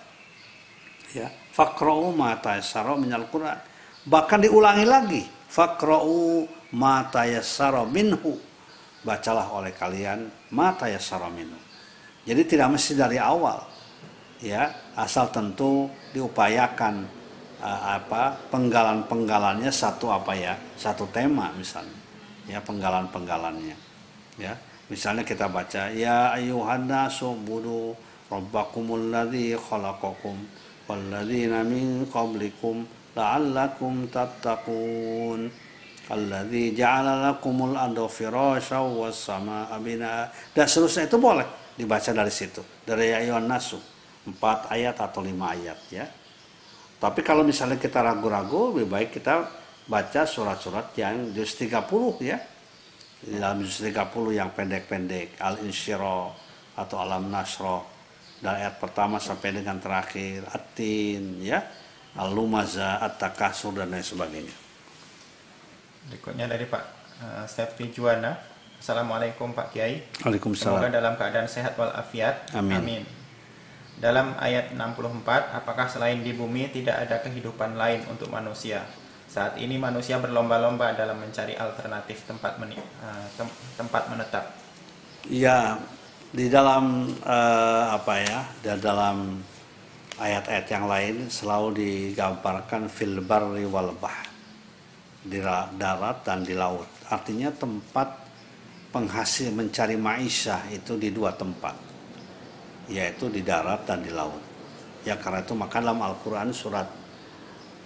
[1.12, 3.60] ya fakra'u ma tayassara minal Qur'an
[4.08, 8.42] bahkan diulangi lagi fakra'u ma tayassara minhu.
[9.06, 11.60] Bacalah oleh kalian ma tayassara minhu.
[12.26, 13.62] Jadi tidak mesti dari awal
[14.42, 14.74] ya.
[14.98, 17.06] Asal tentu diupayakan
[17.62, 21.98] uh, apa penggalan-penggalannya satu apa ya satu tema misalnya
[22.50, 23.78] ya penggalan-penggalannya
[24.42, 24.54] ya.
[24.92, 27.96] Misalnya kita baca ya ayuhan nasu budu
[28.30, 30.38] rabbakumul ladzi khalaqakum
[30.86, 35.39] walladzina min qablikum tattaqun
[36.10, 41.45] alladzi ja'ala lakumul arda firasya was samaa binaa dan seterusnya itu boleh
[41.78, 42.62] dibaca dari situ.
[42.84, 43.80] Dari ayuhan nasu.
[44.23, 46.08] Empat ayat atau lima ayat ya.
[46.95, 49.52] Tapi kalau misalnya kita ragu-ragu lebih baik kita
[49.84, 52.39] baca surat-surat yang juz 30 ya.
[53.23, 53.99] Dalam juz 30
[54.32, 56.32] yang pendek-pendek al-insyirah
[56.80, 57.84] atau alam nasroh
[58.43, 61.63] dari ayat pertama sampai dengan terakhir atin ya
[62.17, 64.56] al-lumaza at-takasur dan lain sebagainya
[66.12, 66.84] berikutnya dari Pak
[67.23, 72.52] uh, Stefri Juwana Assalamualaikum Pak Kiai Semoga Waalaikumsalam dalam keadaan sehat walafiat.
[72.52, 73.08] Amin.
[73.95, 75.23] Dalam ayat 64,
[75.56, 78.84] apakah selain di bumi tidak ada kehidupan lain untuk manusia?
[79.32, 84.52] Saat ini manusia berlomba-lomba dalam mencari alternatif tempat meni- eh, tem- tempat menetap.
[85.32, 85.80] Ya,
[86.36, 89.39] di dalam eh, apa ya, di dalam
[90.19, 93.65] ayat-ayat yang lain selalu digambarkan fil barri.
[95.23, 96.86] Di ra- darat dan di laut.
[97.08, 98.12] Artinya tempat
[98.91, 101.73] penghasil mencari maisha itu di dua tempat.
[102.91, 104.43] Yaitu di darat dan di laut.
[105.08, 106.88] Ya karena itu maka dalam Al-Qur'an surat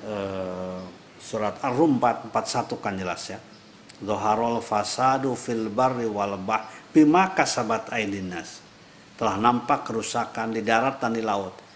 [0.02, 0.82] eh,
[1.22, 3.40] surat Ar-Rum 441 kan jelas ya.
[4.02, 8.66] Zoharul fasadu fil barri wal bah bima kasabat aidin nas.
[9.18, 11.67] Telah nampak kerusakan di darat dan di laut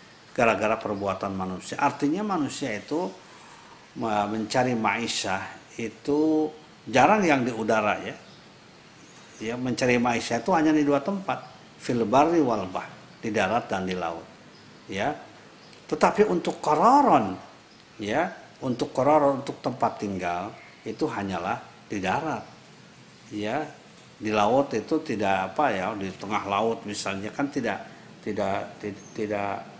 [0.42, 1.78] gara-gara perbuatan manusia.
[1.78, 3.06] Artinya manusia itu
[4.02, 5.38] mencari maisha
[5.78, 6.50] itu
[6.90, 8.18] jarang yang di udara ya.
[9.42, 11.46] Ya, mencari maisha itu hanya di dua tempat,
[11.78, 12.90] fil barri wal bah,
[13.22, 14.26] di darat dan di laut.
[14.90, 15.14] Ya.
[15.86, 17.38] Tetapi untuk kororon
[18.02, 18.34] ya,
[18.66, 22.46] untuk kororon untuk tempat tinggal itu hanyalah di darat.
[23.34, 23.66] Ya,
[24.18, 27.82] di laut itu tidak apa ya, di tengah laut misalnya kan tidak
[28.22, 29.71] tidak ti- tidak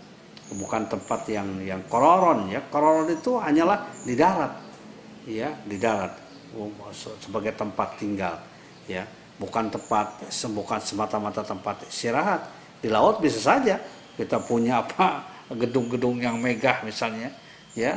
[0.54, 2.60] bukan tempat yang yang kororon ya.
[2.68, 4.52] Kororon itu hanyalah di darat.
[5.22, 6.18] Ya, di darat
[6.90, 8.36] se- sebagai tempat tinggal
[8.86, 9.06] ya.
[9.40, 10.22] Bukan tempat
[10.52, 12.46] bukan semata-mata tempat istirahat.
[12.82, 13.78] Di laut bisa saja
[14.18, 17.32] kita punya apa gedung-gedung yang megah misalnya
[17.72, 17.96] ya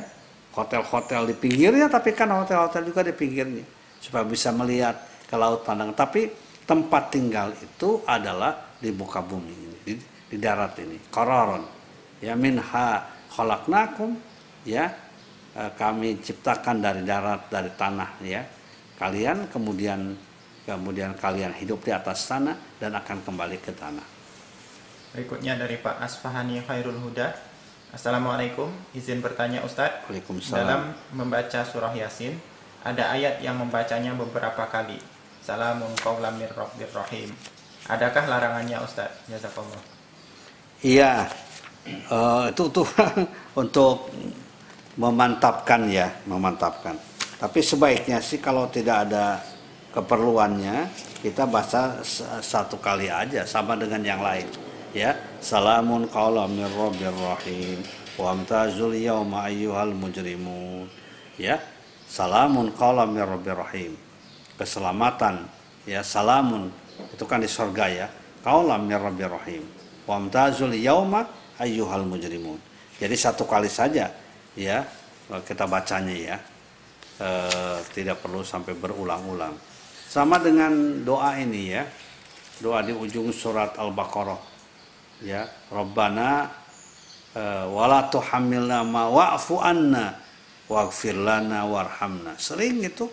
[0.55, 3.65] hotel-hotel di pinggirnya tapi kan hotel-hotel juga di pinggirnya
[3.99, 4.95] supaya bisa melihat
[5.27, 6.31] ke laut pandangan tapi
[6.63, 9.93] tempat tinggal itu adalah di muka bumi ini di,
[10.31, 11.74] di darat ini kororon
[12.19, 12.87] ya minha
[13.31, 14.15] khalaqnakum
[14.67, 14.91] ya
[15.55, 18.41] eh, kami ciptakan dari darat dari tanah ya
[18.95, 20.15] kalian kemudian
[20.63, 24.15] kemudian kalian hidup di atas tanah dan akan kembali ke tanah
[25.15, 27.31] Berikutnya dari Pak Asfahani Khairul Huda.
[27.95, 30.11] Assalamualaikum, izin bertanya Ustadz.
[30.11, 30.59] Waalaikumsalam.
[30.59, 30.81] Dalam
[31.15, 32.35] membaca surah Yasin,
[32.83, 34.99] ada ayat yang membacanya beberapa kali.
[35.39, 36.35] Salamun qawlam
[36.91, 37.31] rahim.
[37.87, 39.31] Adakah larangannya Ustadz?
[39.31, 39.79] Jazakallah.
[40.83, 41.31] Iya,
[41.87, 42.87] eh, itu tuh
[43.61, 44.09] untuk
[44.95, 46.95] memantapkan ya, memantapkan.
[47.35, 49.43] Tapi sebaiknya sih kalau tidak ada
[49.91, 50.87] keperluannya,
[51.19, 51.99] kita baca
[52.39, 54.47] satu kali aja sama dengan yang lain.
[54.95, 55.11] Ya,
[55.43, 57.83] salamun qaulam mir rabbir rahim
[58.15, 60.87] wa amtazul yauma ayyuhal mujrimun.
[61.35, 61.59] Ya,
[62.07, 63.59] salamun qaulam mir rabbir.
[64.55, 65.43] Keselamatan
[65.83, 66.71] ya, salamun
[67.11, 68.07] itu kan di surga ya.
[68.39, 69.67] Qaulam mir rabbir rahim.
[70.07, 71.27] Wa amtazul yauma
[71.59, 72.59] ayyuhal mujrimun.
[72.95, 74.11] Jadi satu kali saja
[74.55, 74.87] ya
[75.43, 76.37] kita bacanya ya.
[77.15, 79.55] Eh, tidak perlu sampai berulang-ulang.
[80.11, 81.87] Sama dengan doa ini ya.
[82.59, 84.39] Doa di ujung surat Al-Baqarah.
[85.23, 86.51] Ya, Rabbana
[87.31, 90.19] eh, wala tuhammilna ma wa'fu anna
[90.67, 92.35] waghfir lana warhamna.
[92.35, 93.07] Sering itu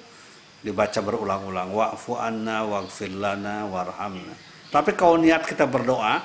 [0.67, 4.35] dibaca berulang-ulang wa'fu anna waghfir lana warhamna.
[4.67, 6.19] Tapi kalau niat kita berdoa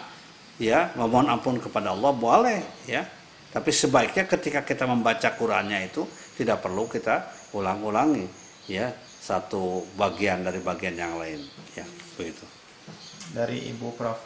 [0.58, 3.06] ya, memohon ampun kepada Allah boleh ya.
[3.48, 6.06] Tapi sebaiknya ketika kita membaca Qur'annya itu
[6.38, 8.28] tidak perlu kita ulang-ulangi
[8.70, 11.42] ya satu bagian dari bagian yang lain
[11.74, 11.88] ya
[12.20, 12.46] begitu.
[13.34, 14.20] Dari Ibu Prof.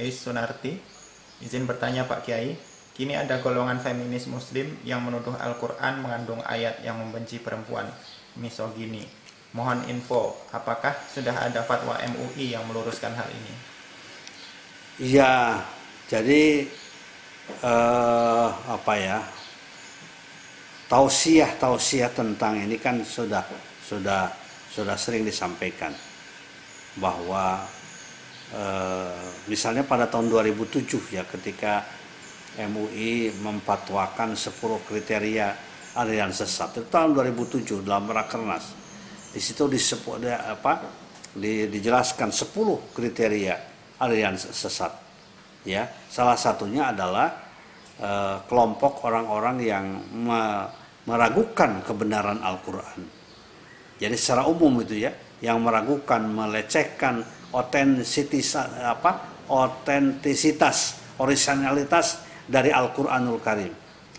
[0.00, 0.80] Eis Sunarti.
[1.44, 2.56] Izin bertanya Pak Kiai.
[2.96, 7.86] Kini ada golongan feminis muslim yang menuduh Al-Quran mengandung ayat yang membenci perempuan,
[8.34, 9.06] misogini.
[9.54, 13.77] Mohon info, apakah sudah ada fatwa MUI yang meluruskan hal ini?
[14.98, 15.62] Iya,
[16.10, 16.66] jadi
[17.62, 19.18] eh, apa ya?
[20.88, 23.44] Tausiah tausiah tentang ini kan sudah
[23.84, 24.32] sudah
[24.72, 25.94] sudah sering disampaikan
[26.98, 27.62] bahwa
[28.50, 31.86] eh, misalnya pada tahun 2007 ya ketika
[32.58, 34.50] MUI memfatwakan 10
[34.88, 35.46] kriteria
[35.94, 38.74] aliran sesat itu tahun 2007 dalam rakernas
[39.30, 39.70] di situ
[40.18, 40.82] ada apa
[41.38, 44.94] di- dijelaskan 10 kriteria aliran sesat.
[45.66, 47.34] Ya salah satunya adalah
[47.98, 50.66] eh, kelompok orang-orang yang me-
[51.08, 53.00] meragukan kebenaran Al-Qur'an.
[53.98, 63.72] Jadi secara umum itu ya yang meragukan melecehkan otentisitas apa otentisitas originalitas dari Al-Qur'anul Karim.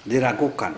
[0.04, 0.76] Diragukan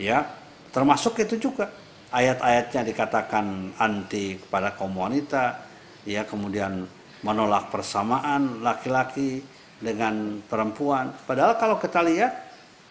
[0.00, 0.26] ya.
[0.70, 1.66] Termasuk itu juga.
[2.10, 5.62] Ayat-ayatnya dikatakan anti kepada kaum wanita
[6.02, 6.82] ya kemudian
[7.20, 9.44] menolak persamaan laki-laki
[9.80, 11.12] dengan perempuan.
[11.24, 12.32] Padahal kalau kita lihat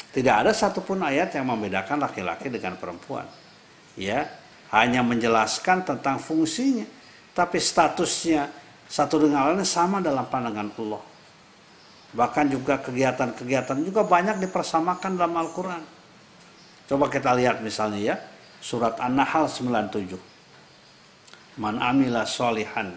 [0.09, 3.25] tidak ada satupun ayat yang membedakan laki-laki dengan perempuan.
[3.97, 4.29] Ya
[4.73, 6.85] hanya menjelaskan tentang fungsinya.
[7.33, 8.49] Tapi statusnya
[8.89, 11.03] satu dengan lainnya sama dalam pandangan Allah.
[12.09, 15.83] Bahkan juga kegiatan-kegiatan juga banyak dipersamakan dalam Al-Quran.
[16.89, 18.15] Coba kita lihat misalnya ya
[18.59, 20.17] surat An-Nahl 97
[21.61, 22.91] man amila solihan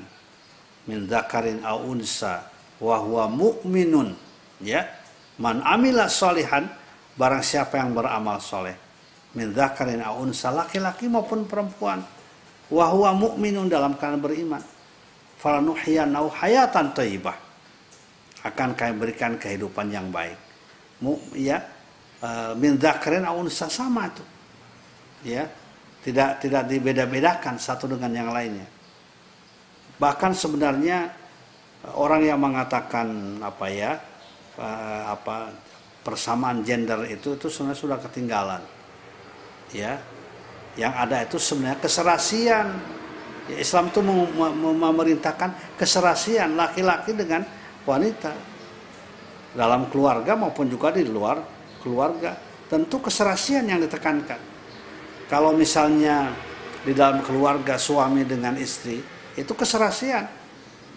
[0.86, 2.50] min dzakarin aw unsa
[2.82, 4.14] wa huwa mu'minun.
[4.62, 4.86] Ya.
[5.38, 6.66] Man amila solihan
[7.18, 8.76] barang siapa yang beramal soleh
[9.34, 12.02] min dzakarin aw unsa laki-laki maupun perempuan
[12.72, 14.62] wa huwa mu'minun dalam keadaan beriman.
[15.42, 17.34] Falanuhyiyannahu hayatan thayyibah
[18.42, 20.38] akan kami berikan kehidupan yang baik.
[21.02, 21.58] Mu, ya
[22.22, 24.24] eh, min dzakarin aw unsa sama itu.
[25.26, 25.46] Ya.
[26.02, 28.66] Tidak tidak dibeda-bedakan satu dengan yang lainnya
[30.02, 31.14] bahkan sebenarnya
[31.86, 33.92] eh, orang yang mengatakan apa ya
[34.58, 35.54] eh, apa
[36.02, 38.62] persamaan gender itu itu sebenarnya sudah ketinggalan.
[39.70, 40.02] Ya
[40.74, 42.66] yang ada itu sebenarnya keserasian.
[43.50, 47.46] Ya, Islam itu mem- mem- memerintahkan keserasian laki-laki dengan
[47.86, 48.34] wanita.
[49.52, 51.38] Dalam keluarga maupun juga di luar
[51.84, 52.34] keluarga.
[52.72, 54.40] Tentu keserasian yang ditekankan.
[55.28, 56.32] Kalau misalnya
[56.82, 60.28] di dalam keluarga suami dengan istri itu keserasian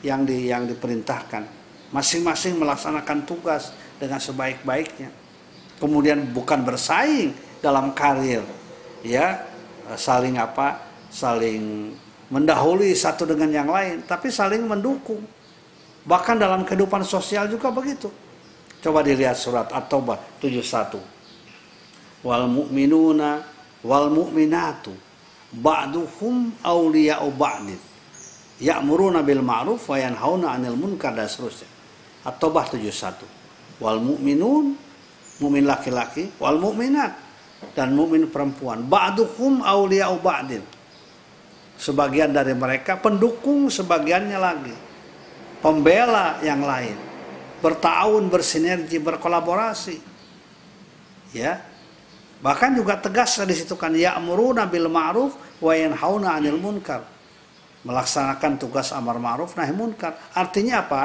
[0.03, 1.65] yang di yang diperintahkan.
[1.93, 5.09] Masing-masing melaksanakan tugas dengan sebaik-baiknya.
[5.79, 8.43] Kemudian bukan bersaing dalam karir
[9.03, 9.43] ya
[9.99, 10.81] saling apa
[11.11, 11.93] saling
[12.31, 15.23] mendahului satu dengan yang lain tapi saling mendukung.
[16.05, 18.13] Bahkan dalam kehidupan sosial juga begitu.
[18.83, 21.15] Coba dilihat surat At-Taubah 71
[22.25, 23.45] wal mu'minuna
[23.85, 24.93] wal mu'minatu
[25.53, 27.77] ba'duhum awliya'u ba'din
[28.59, 31.67] ya'muruna bil ma'ruf wa yanhauna 'anil munkar dan seterusnya.
[32.25, 34.65] At-Taubah 71 wal mu'minun
[35.43, 37.11] mu'min laki-laki wal mu'minat
[37.75, 38.87] dan mu'min perempuan.
[38.87, 40.63] Ba'duhum awliya'u ba'din.
[41.75, 44.75] Sebagian dari mereka pendukung sebagiannya lagi.
[45.59, 46.95] Pembela yang lain.
[47.59, 49.97] Bertahun bersinergi berkolaborasi.
[51.35, 51.59] Ya.
[52.39, 57.14] Bahkan juga tegas di situ kan ya'muruna bil ma'ruf wa yanhauna 'anil munkar
[57.85, 60.17] melaksanakan tugas amar ma'ruf nahi munkar.
[60.33, 61.03] Artinya apa?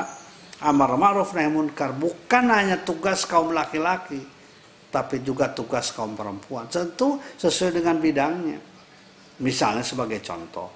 [0.64, 4.20] Amar ma'ruf nahi munkar bukan hanya tugas kaum laki-laki
[4.90, 6.66] tapi juga tugas kaum perempuan.
[6.66, 8.58] Tentu sesuai dengan bidangnya.
[9.40, 10.68] Misalnya sebagai contoh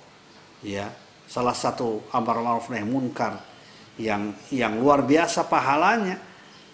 [0.64, 0.88] ya
[1.24, 3.40] salah satu amar ma'ruf nahi munkar
[4.00, 6.16] yang yang luar biasa pahalanya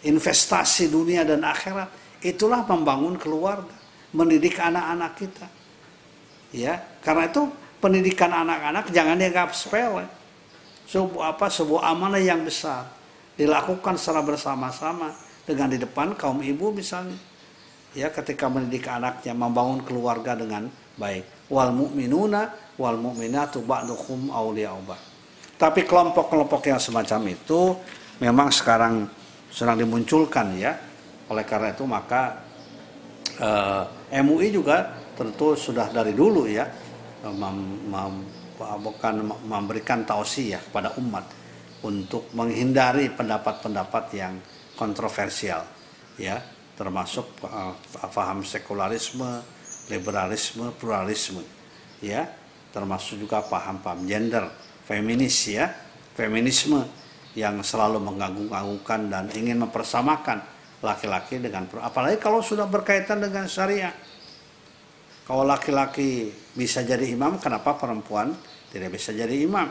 [0.07, 1.91] investasi dunia dan akhirat
[2.23, 3.75] itulah membangun keluarga
[4.11, 5.47] mendidik anak-anak kita.
[6.51, 7.47] Ya karena itu
[7.81, 10.07] pendidikan anak-anak jangan dianggap sepele.
[10.87, 12.87] Sebuah apa sebuah amanah yang besar.
[13.35, 15.17] Dilakukan secara bersama-sama
[15.49, 17.17] dengan di depan kaum ibu misalnya.
[17.97, 21.51] Ya ketika mendidik anaknya membangun keluarga dengan baik.
[21.51, 24.87] Wal mu'minuna wal mu'minatu ba'duhum awliya'u
[25.59, 27.75] Tapi kelompok-kelompok yang semacam itu
[28.23, 29.09] memang sekarang
[29.51, 30.77] sedang dimunculkan ya.
[31.33, 32.45] Oleh karena itu maka
[33.41, 36.67] eh, MUI juga tentu sudah dari dulu ya
[37.29, 38.25] mem,
[38.81, 39.15] bukan
[39.45, 41.25] memberikan tausiah kepada umat
[41.85, 44.37] untuk menghindari pendapat-pendapat yang
[44.77, 45.65] kontroversial
[46.17, 46.41] ya.
[46.81, 47.77] Termasuk uh,
[48.09, 49.45] paham sekularisme,
[49.93, 51.45] liberalisme, pluralisme,
[52.01, 52.25] ya,
[52.73, 54.49] termasuk juga paham-paham gender,
[54.89, 55.69] feminis ya,
[56.17, 56.81] feminisme
[57.37, 60.41] yang selalu mengagung-agungkan dan ingin mempersamakan
[60.81, 63.93] laki-laki dengan apalagi kalau sudah berkaitan dengan syariah.
[65.31, 68.35] Kalau laki-laki bisa jadi imam, kenapa perempuan
[68.75, 69.71] tidak bisa jadi imam?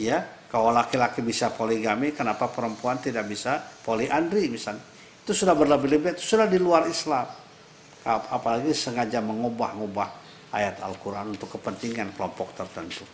[0.00, 4.80] Ya, kalau laki-laki bisa poligami, kenapa perempuan tidak bisa poliandri misalnya?
[5.22, 7.30] itu sudah berlebih-lebih, itu sudah di luar Islam.
[8.08, 10.08] Apalagi sengaja mengubah-ubah
[10.50, 13.06] ayat Al-Quran untuk kepentingan kelompok tertentu.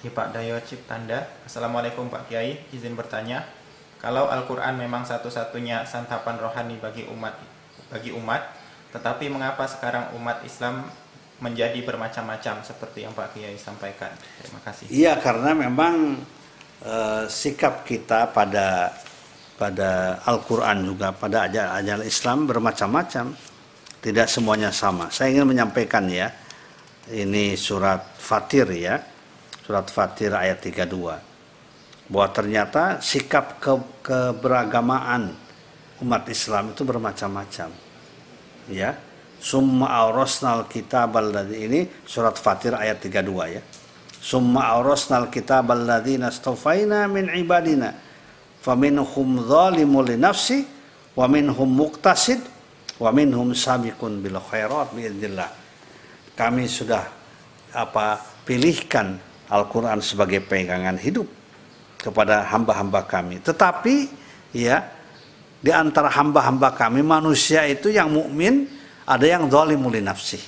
[0.00, 3.44] Ya Pak Dayo Ciptanda, Assalamualaikum Pak Kiai, izin bertanya,
[4.00, 7.36] kalau Al-Quran memang satu-satunya santapan rohani bagi umat,
[7.92, 8.61] bagi umat,
[8.92, 10.86] tetapi mengapa sekarang umat Islam
[11.42, 14.14] menjadi bermacam-macam seperti yang Pak Kiai sampaikan?
[14.38, 14.86] Terima kasih.
[14.92, 16.22] Iya, karena memang
[16.84, 16.94] e,
[17.26, 18.94] sikap kita pada
[19.56, 23.30] pada Al-Quran juga pada ajaran Islam bermacam-macam
[24.02, 26.34] tidak semuanya sama saya ingin menyampaikan ya
[27.14, 28.98] ini surat Fatir ya
[29.62, 35.30] surat Fatir ayat 32 bahwa ternyata sikap ke keberagamaan
[36.02, 37.70] umat Islam itu bermacam-macam
[38.68, 38.94] ya.
[39.42, 43.62] Summa aurasnal kitab alladhi ini surat Fatir ayat 32 ya.
[44.22, 47.90] Summa aurasnal kitab alladhi nastafaina min ibadina.
[48.62, 50.62] Faminhum zalimun li nafsi
[51.18, 52.38] wa minhum muqtasid
[53.02, 55.50] wa minhum sabiqun bil khairat biidznillah
[56.38, 57.04] kami sudah
[57.72, 59.20] apa pilihkan
[59.52, 61.28] Al-Qur'an sebagai pegangan hidup
[62.00, 63.36] kepada hamba-hamba kami.
[63.44, 64.08] Tetapi
[64.56, 64.80] ya
[65.62, 68.66] di antara hamba-hamba kami manusia itu yang mukmin
[69.06, 70.42] ada yang zalimul li nafsi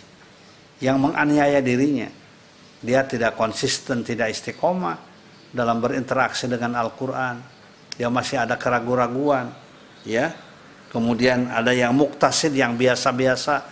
[0.83, 2.11] yang menganiaya dirinya.
[2.83, 4.99] Dia tidak konsisten tidak istiqomah
[5.55, 7.41] dalam berinteraksi dengan Al-Qur'an.
[7.95, 9.55] Ya masih ada keraguan-raguan
[10.03, 10.35] ya.
[10.91, 13.63] Kemudian ada yang muktasid yang biasa-biasa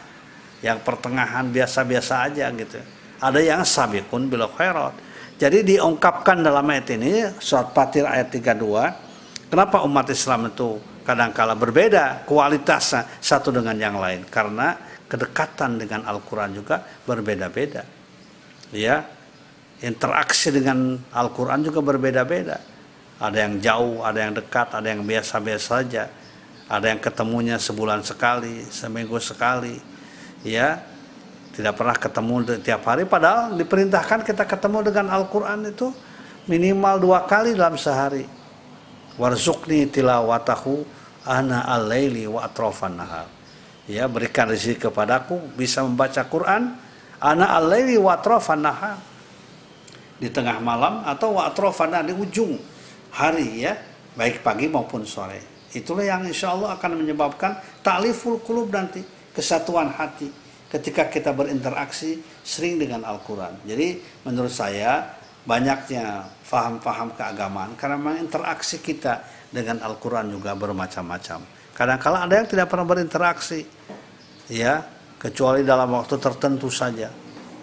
[0.63, 2.79] yang pertengahan biasa-biasa aja gitu.
[3.19, 4.95] Ada yang sabiqun bil khairat.
[5.43, 12.25] Jadi diungkapkan dalam ayat ini surat Fatir ayat 32 kenapa umat Islam itu kadangkala berbeda
[12.25, 14.27] kualitasnya satu dengan yang lain.
[14.27, 14.75] Karena
[15.07, 17.85] kedekatan dengan Al-Qur'an juga berbeda-beda.
[18.73, 19.05] Ya
[19.83, 22.63] interaksi dengan Al-Qur'an juga berbeda-beda.
[23.23, 26.11] Ada yang jauh, ada yang dekat, ada yang biasa-biasa saja,
[26.67, 29.79] ada yang ketemunya sebulan sekali, seminggu sekali,
[30.43, 30.81] ya
[31.53, 32.35] tidak pernah ketemu
[32.65, 33.05] tiap hari.
[33.07, 35.93] Padahal diperintahkan kita ketemu dengan Al-Quran itu
[36.49, 38.42] minimal dua kali dalam sehari.
[39.21, 40.85] Warzukni tilawatahu
[41.29, 43.29] ana al-laili wa atrofan nahar.
[43.91, 46.79] Ya, berikan rezeki kepadaku bisa membaca Quran
[47.19, 48.99] ana al-laili wa atrofan nahar.
[50.23, 52.55] Di tengah malam atau wa atrofan di ujung
[53.11, 53.75] hari ya,
[54.15, 55.69] baik pagi maupun sore.
[55.73, 59.03] Itulah yang insya Allah akan menyebabkan ta'liful kulub nanti,
[59.33, 60.29] kesatuan hati
[60.69, 63.61] ketika kita berinteraksi sering dengan Al-Quran.
[63.69, 71.41] Jadi menurut saya banyaknya faham-faham keagamaan karena memang interaksi kita dengan Al-Quran juga bermacam-macam.
[71.73, 73.65] Kadang-kala ada yang tidak pernah berinteraksi,
[74.53, 74.85] ya,
[75.17, 77.09] kecuali dalam waktu tertentu saja.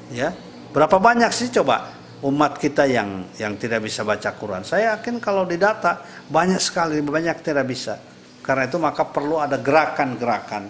[0.10, 0.34] Ya,
[0.74, 1.94] berapa banyak sih coba
[2.26, 4.66] umat kita yang yang tidak bisa baca Quran.
[4.66, 8.02] Saya yakin kalau didata banyak sekali banyak tidak bisa.
[8.42, 10.66] Karena itu maka perlu ada gerakan-gerakan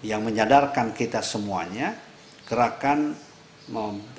[0.00, 1.92] yang menyadarkan kita semuanya,
[2.48, 3.12] gerakan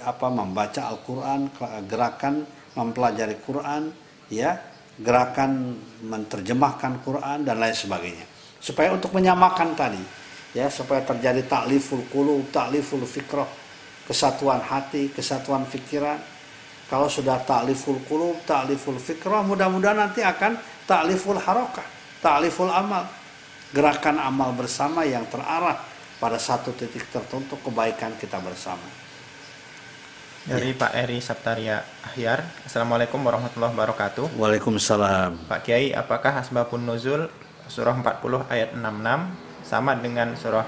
[0.06, 1.50] apa membaca Al-Qur'an,
[1.89, 2.45] gerakan
[2.76, 3.89] mempelajari Quran,
[4.30, 4.59] ya,
[4.99, 8.26] gerakan menerjemahkan Quran dan lain sebagainya.
[8.59, 10.03] Supaya untuk menyamakan tadi,
[10.51, 13.47] ya supaya terjadi takliful qulub, takliful fikrah,
[14.03, 16.20] kesatuan hati, kesatuan pikiran.
[16.89, 21.86] Kalau sudah takliful qulub, takliful fikrah, mudah-mudahan nanti akan takliful harakah,
[22.20, 23.07] takliful amal.
[23.70, 25.78] Gerakan amal bersama yang terarah
[26.17, 29.09] pada satu titik tertentu kebaikan kita bersama.
[30.50, 31.78] Dari Pak Eri Saptaria
[32.10, 34.34] Ahyar, Assalamualaikum warahmatullahi wabarakatuh.
[34.34, 35.45] Waalaikumsalam.
[35.45, 37.30] Pak Kiai, apakah asbabun nuzul
[37.70, 39.30] surah 40 ayat 66
[39.62, 40.66] sama dengan surah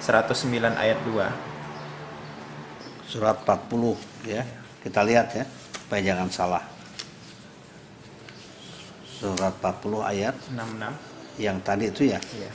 [0.00, 1.28] 109 ayat 2?
[3.04, 4.48] Surat 40 ya.
[4.80, 5.44] Kita lihat ya,
[5.76, 6.64] supaya jangan salah.
[9.12, 10.88] Surat 40 ayat 66.
[11.36, 12.20] yang tadi itu ya.
[12.32, 12.48] Iya.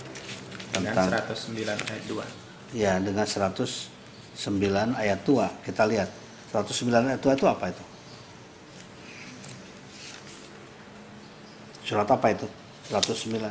[0.74, 2.26] Dengan Tentang 109 ayat 2.
[2.74, 5.70] ya dengan 109 ayat 2.
[5.70, 6.23] Kita lihat.
[6.54, 7.84] 109 ayat 2 itu apa itu?
[11.82, 12.46] Surat apa itu?
[12.94, 13.50] 109.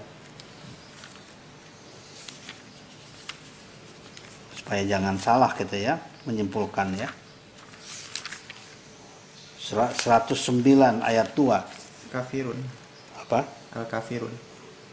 [4.55, 7.11] Supaya jangan salah kita ya menyimpulkan ya.
[9.59, 12.15] Surat 109 ayat 2.
[12.15, 12.59] Kafirun.
[13.19, 13.43] Apa?
[13.75, 14.31] Al-kafirun.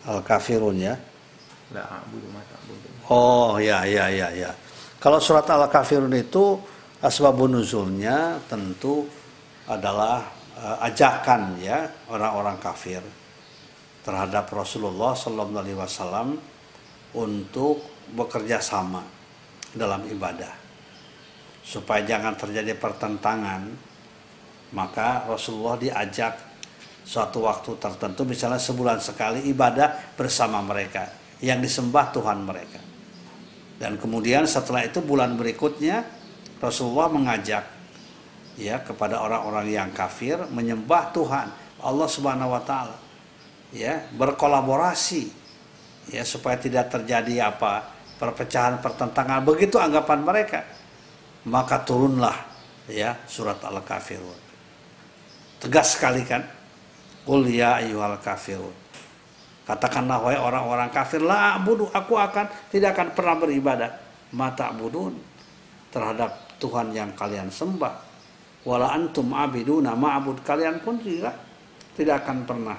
[0.09, 0.97] Al-kafirun ya.
[1.69, 2.93] La a'budu ma ta'budun.
[3.13, 4.49] Oh ya ya ya ya.
[4.97, 6.57] Kalau surat Al-Kafirun itu
[6.99, 9.07] asbabun nuzulnya tentu
[9.67, 10.27] adalah
[10.59, 12.99] eh, ajakan ya orang-orang kafir
[14.03, 16.35] terhadap Rasulullah Sallallahu Alaihi Wasallam
[17.15, 17.83] untuk
[18.15, 19.03] bekerja sama
[19.75, 20.51] dalam ibadah.
[21.61, 23.69] Supaya jangan terjadi pertentangan
[24.73, 26.37] maka Rasulullah diajak
[27.05, 31.09] suatu waktu tertentu misalnya sebulan sekali ibadah bersama mereka
[31.41, 32.81] yang disembah Tuhan mereka.
[33.79, 36.18] Dan kemudian setelah itu bulan berikutnya
[36.59, 37.63] Rasulullah mengajak
[38.59, 41.47] ya kepada orang-orang yang kafir menyembah Tuhan
[41.79, 42.97] Allah Subhanahu wa taala.
[43.71, 45.29] Ya, berkolaborasi
[46.09, 47.85] ya supaya tidak terjadi apa
[48.19, 50.59] perpecahan pertentangan begitu anggapan mereka.
[51.47, 52.35] Maka turunlah
[52.91, 54.39] ya surat Al-Kafirun.
[55.59, 56.43] Tegas sekali kan?
[57.23, 58.73] Qul ya ayyuhal kafirun.
[59.67, 63.91] Katakanlah wahai orang-orang kafir, la abudu, aku akan tidak akan pernah beribadah.
[64.33, 65.13] Mata abudun
[65.93, 68.07] terhadap Tuhan yang kalian sembah.
[68.67, 71.31] Wala antum abiduna ma'abud kalian pun juga
[71.95, 72.77] tidak akan pernah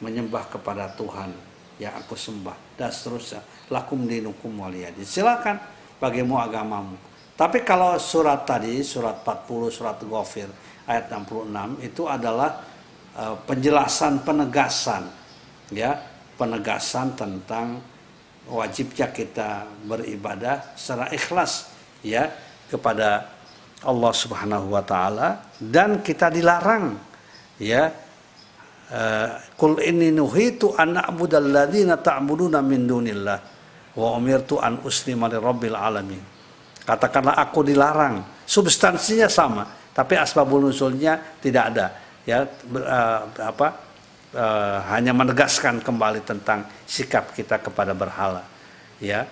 [0.00, 1.30] menyembah kepada Tuhan
[1.76, 3.44] yang aku sembah dan seterusnya.
[3.68, 5.04] Lakum dinukum waliyadi.
[5.04, 5.60] Silakan
[6.00, 6.96] bagimu agamamu.
[7.36, 10.48] Tapi kalau surat tadi, surat 40, surat Ghafir
[10.88, 12.60] ayat 66 itu adalah
[13.16, 15.06] uh, penjelasan penegasan
[15.72, 15.96] ya
[16.36, 17.80] penegasan tentang
[18.50, 21.70] wajibnya kita beribadah secara ikhlas
[22.02, 22.28] ya
[22.72, 23.28] kepada
[23.84, 26.96] Allah Subhanahu wa taala dan kita dilarang
[27.60, 27.92] ya.
[29.56, 33.38] Kul inni nuhitu an na'budal ladzina ta'buduna min dunillah
[33.96, 36.20] wa umirtu an uslima lirabbil alamin.
[36.84, 38.20] Katakanlah aku dilarang.
[38.44, 39.64] Substansinya sama
[39.96, 41.86] tapi asbabul nuzulnya tidak ada
[42.28, 42.44] ya.
[42.68, 43.68] Uh, apa
[44.36, 48.44] uh, hanya menegaskan kembali tentang sikap kita kepada berhala.
[49.00, 49.24] Ya,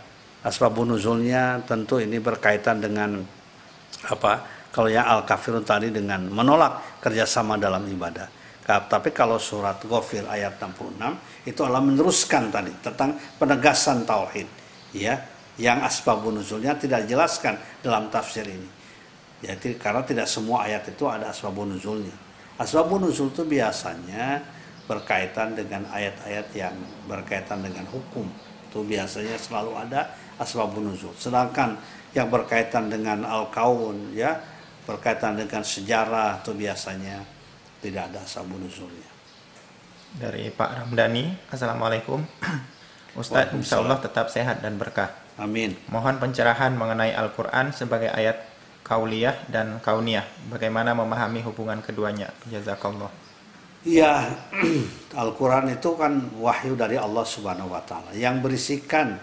[0.45, 3.21] asbabun nuzulnya tentu ini berkaitan dengan
[4.09, 4.61] apa?
[4.71, 8.39] Kalau yang al kafirun tadi dengan menolak kerjasama dalam ibadah.
[8.71, 11.03] Tapi kalau surat Ghafir ayat 66
[11.43, 14.47] itu adalah meneruskan tadi tentang penegasan tauhid,
[14.95, 15.19] ya,
[15.59, 18.71] yang asbabun nuzulnya tidak dijelaskan dalam tafsir ini.
[19.43, 22.15] Jadi karena tidak semua ayat itu ada asbabun nuzulnya.
[22.63, 24.39] Asbabun nuzul itu biasanya
[24.87, 26.75] berkaitan dengan ayat-ayat yang
[27.11, 28.31] berkaitan dengan hukum
[28.71, 31.11] itu biasanya selalu ada asbabun nuzul.
[31.19, 31.75] Sedangkan
[32.15, 34.39] yang berkaitan dengan al-kaun ya
[34.87, 37.23] berkaitan dengan sejarah itu biasanya
[37.83, 39.11] tidak ada asbabun nuzulnya
[40.19, 42.19] dari Pak Ramdhani Assalamualaikum.
[43.21, 45.11] Ustadz insya Allah tetap sehat dan berkah.
[45.39, 45.75] Amin.
[45.91, 48.43] Mohon pencerahan mengenai Al-Quran sebagai ayat
[48.87, 50.27] kauliyah dan kauniyah.
[50.51, 52.31] Bagaimana memahami hubungan keduanya?
[52.51, 53.30] Jazakallah
[53.81, 54.29] Ya,
[55.25, 59.17] Al-Quran itu kan wahyu dari Allah Subhanahu wa taala yang berisikan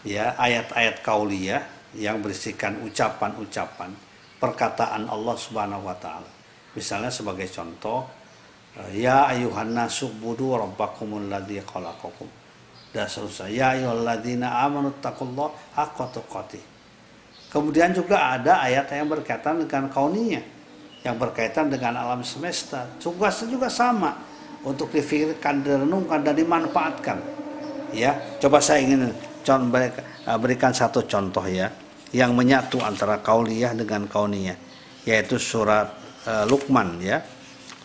[0.00, 1.60] ya ayat-ayat kauliyah
[2.00, 3.92] yang berisikan ucapan-ucapan
[4.40, 6.30] perkataan Allah Subhanahu wa taala.
[6.72, 8.08] Misalnya sebagai contoh
[8.96, 12.32] ya ayuhan nasubudu rabbakumul ladzi khalaqakum.
[12.96, 13.92] Dan seterusnya ya
[14.64, 16.48] amanu taqullaha haqqa.
[17.52, 20.61] Kemudian juga ada ayat yang berkaitan dengan kauniyah
[21.02, 22.86] yang berkaitan dengan alam semesta.
[22.98, 24.14] Tugasnya juga sama
[24.62, 27.18] untuk difikirkan, direnungkan dan dimanfaatkan.
[27.92, 31.68] Ya, coba saya ingin eh, berikan satu contoh ya
[32.14, 34.56] yang menyatu antara kauliyah dengan kauniyah
[35.02, 35.90] yaitu surat
[36.28, 37.18] uh, Luqman ya.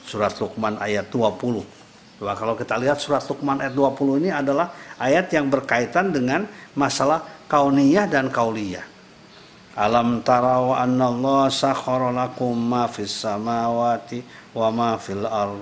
[0.07, 1.78] Surat Luqman ayat 20
[2.18, 7.22] Wah, kalau kita lihat surat Luqman ayat 20 ini adalah ayat yang berkaitan dengan masalah
[7.45, 8.96] kauniyah dan kauliyah.
[9.78, 14.25] Alam tarau anna Allah sakhara lakum ma fis samawati
[14.57, 15.61] wa ma fil ard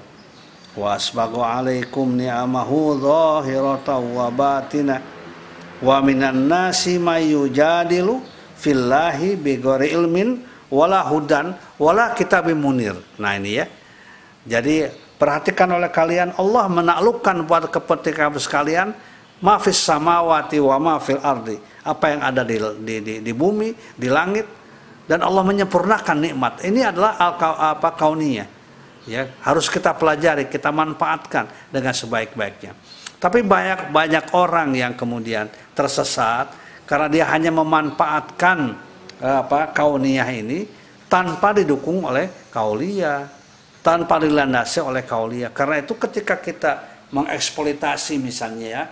[0.72, 5.04] wa asbagu alaikum ni'amahu zahiratan wa batina
[5.84, 8.24] wa minan nasi may yujadilu
[8.56, 12.96] fillahi bighairi ilmin wala hudan wala kitabim munir.
[13.20, 13.68] Nah ini ya.
[14.48, 18.92] Jadi Perhatikan oleh kalian Allah menaklukkan buat kepentingan sekalian
[19.40, 21.56] mafis samawati wa mafil ardi
[21.86, 24.50] apa yang ada di, di, di, di bumi di langit
[25.06, 26.66] dan Allah menyempurnakan nikmat.
[26.66, 28.50] Ini adalah apa kaunia
[29.06, 32.74] ya harus kita pelajari kita manfaatkan dengan sebaik-baiknya.
[33.22, 36.52] Tapi banyak banyak orang yang kemudian tersesat
[36.90, 38.76] karena dia hanya memanfaatkan
[39.22, 40.68] apa kauniyah ini
[41.08, 43.30] tanpa didukung oleh kaulia
[43.86, 45.54] tanpa dilandasi oleh kaulia.
[45.54, 48.84] Karena itu ketika kita mengeksploitasi misalnya ya,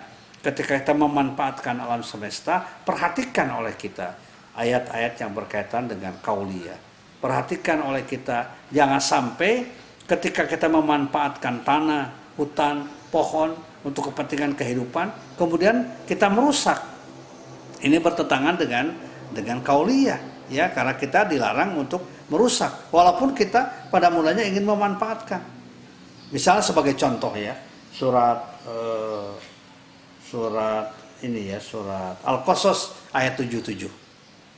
[0.43, 4.13] ketika kita memanfaatkan alam semesta, perhatikan oleh kita
[4.59, 6.75] ayat-ayat yang berkaitan dengan kaulia.
[7.23, 9.63] Perhatikan oleh kita, jangan sampai
[10.03, 13.55] ketika kita memanfaatkan tanah, hutan, pohon
[13.87, 16.77] untuk kepentingan kehidupan, kemudian kita merusak.
[17.79, 18.85] Ini bertentangan dengan
[19.31, 20.19] dengan kaulia,
[20.51, 25.37] ya, karena kita dilarang untuk merusak walaupun kita pada mulanya ingin memanfaatkan
[26.33, 27.53] misalnya sebagai contoh ya
[27.93, 29.35] surat uh,
[30.33, 30.89] surat
[31.21, 33.85] ini ya surat Al-Qasas ayat 77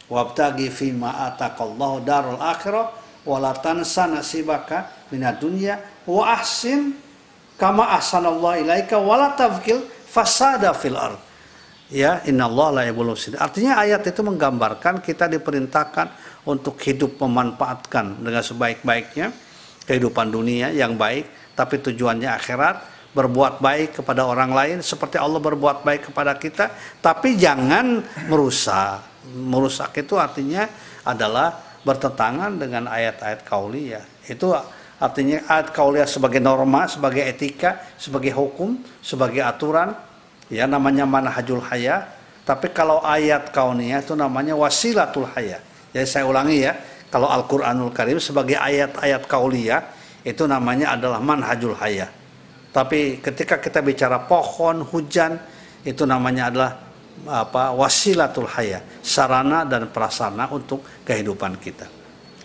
[0.07, 2.95] wabtagi fima ataqallahu darul akhirah
[3.27, 5.75] wala tansa nasibaka minad dunya
[6.07, 6.95] wa ahsin
[7.59, 11.19] kama ahsanallahu ilaika wala tafkil fasada fil ard.
[11.91, 12.83] Ya innallaha la
[13.45, 16.09] artinya ayat itu menggambarkan kita diperintahkan
[16.49, 19.29] untuk hidup memanfaatkan dengan sebaik-baiknya
[19.85, 25.87] kehidupan dunia yang baik tapi tujuannya akhirat berbuat baik kepada orang lain seperti Allah berbuat
[25.87, 29.01] baik kepada kita tapi jangan merusak.
[29.31, 30.67] Merusak itu artinya
[31.07, 31.55] adalah
[31.87, 34.03] bertentangan dengan ayat-ayat kauliyah.
[34.27, 34.51] Itu
[34.99, 39.95] artinya ayat kauliyah sebagai norma sebagai etika sebagai hukum sebagai aturan.
[40.51, 42.11] Ya namanya manhajul haya.
[42.45, 45.57] Tapi kalau ayat kauniyah itu namanya wasilatul haya.
[45.95, 46.77] Jadi saya ulangi ya,
[47.09, 49.81] kalau Al-Quranul Karim sebagai ayat-ayat kauliyah
[50.25, 52.11] itu namanya adalah manhajul hayah.
[52.75, 55.39] Tapi ketika kita bicara pohon, hujan,
[55.87, 56.71] itu namanya adalah
[57.23, 61.87] apa wasilatul hayah, sarana dan prasarana untuk kehidupan kita.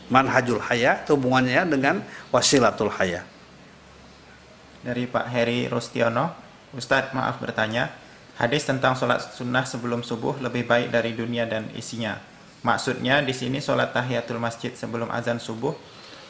[0.06, 3.26] Manhajul hayah itu hubungannya dengan wasilatul hayah.
[4.86, 6.30] Dari Pak Heri Rustiono,
[6.78, 7.90] Ustadz maaf bertanya,
[8.38, 12.22] hadis tentang sholat sunnah sebelum subuh lebih baik dari dunia dan isinya.
[12.62, 15.74] Maksudnya di sini sholat tahiyatul masjid sebelum azan subuh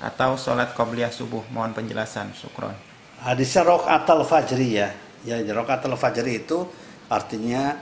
[0.00, 1.44] atau sholat qobliyah subuh.
[1.52, 2.32] Mohon penjelasan.
[2.32, 2.89] Syukron.
[3.20, 4.88] Hadisnya rokaat al-fajri ya.
[5.28, 6.64] Ya, rokaat al-fajri itu
[7.12, 7.76] artinya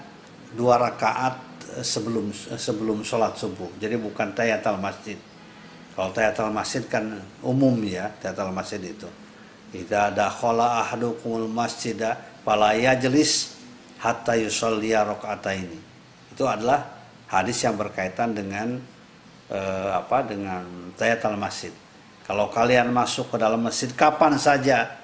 [0.59, 1.39] dua rakaat
[1.85, 3.71] sebelum sebelum sholat subuh.
[3.79, 5.19] Jadi bukan tahiyatul masjid.
[5.95, 9.07] Kalau tahiyatul masjid kan umum ya, tahiyatul masjid itu.
[9.71, 13.55] Idza dakhala ahadukumul masjidah fala yajlis
[14.03, 15.07] hatta yusalliya
[15.55, 15.79] ini.
[16.35, 16.83] Itu adalah
[17.31, 18.81] hadis yang berkaitan dengan
[19.53, 20.67] eh, apa dengan
[20.99, 21.71] tayatul masjid.
[22.27, 24.98] Kalau kalian masuk ke dalam masjid kapan saja,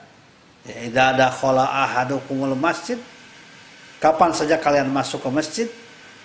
[0.64, 2.96] idza ada khala ahadukumul masjid,
[4.00, 5.68] kapan saja kalian masuk ke masjid,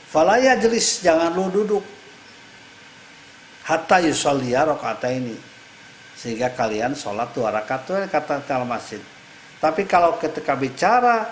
[0.08, 1.84] falaya jelis jangan lu duduk
[3.68, 4.66] hatta yusalliya
[5.12, 5.38] ini
[6.18, 9.00] sehingga kalian sholat dua rakaat itu kata dalam masjid.
[9.60, 11.28] Tapi kalau ketika bicara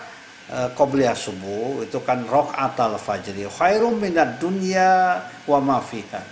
[0.47, 6.23] Eh, qobliyah subuh itu kan al fajri khairum minad dunya wa ma fiha.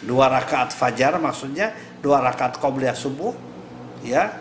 [0.00, 1.68] Dua rakaat fajar maksudnya
[2.00, 3.36] dua rakaat qobliyah subuh
[4.00, 4.32] ya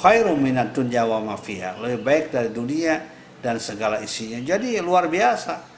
[0.00, 1.76] khairum minad dunya wa ma fiha.
[1.80, 3.00] Lebih baik dari dunia
[3.42, 4.40] dan segala isinya.
[4.40, 5.72] Jadi luar biasa.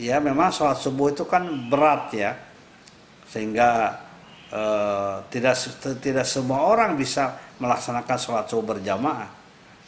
[0.00, 2.32] Ya memang sholat subuh itu kan berat ya.
[3.28, 3.98] Sehingga
[4.52, 5.56] eh, tidak
[5.98, 9.30] tidak semua orang bisa melaksanakan sholat subuh berjamaah.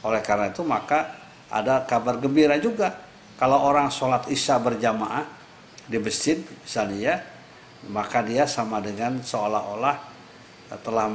[0.05, 2.93] Oleh karena itu maka ada kabar gembira juga
[3.39, 5.27] kalau orang sholat isya berjamaah
[5.85, 7.17] di masjid misalnya ya
[7.93, 10.14] maka dia sama dengan seolah-olah
[10.73, 11.07] telah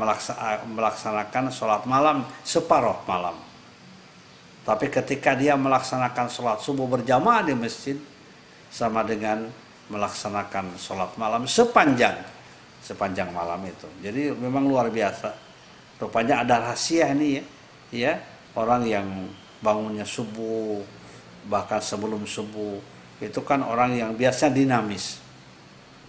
[0.63, 3.33] melaksanakan sholat malam separuh malam.
[4.61, 7.97] Tapi ketika dia melaksanakan sholat subuh berjamaah di masjid
[8.69, 9.49] sama dengan
[9.89, 12.21] melaksanakan sholat malam sepanjang
[12.79, 13.89] sepanjang malam itu.
[14.05, 15.33] Jadi memang luar biasa.
[15.97, 17.43] Rupanya ada rahasia ini ya
[17.89, 18.13] ya.
[18.53, 19.05] Orang yang
[19.61, 20.81] bangunnya subuh
[21.49, 22.77] bahkan sebelum subuh
[23.19, 25.17] itu kan orang yang biasa dinamis.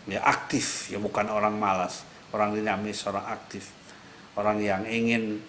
[0.05, 3.75] Ya aktif ya bukan orang malas orang dinamis orang aktif
[4.39, 5.43] orang yang ingin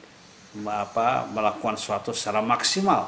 [0.68, 3.08] apa melakukan suatu secara maksimal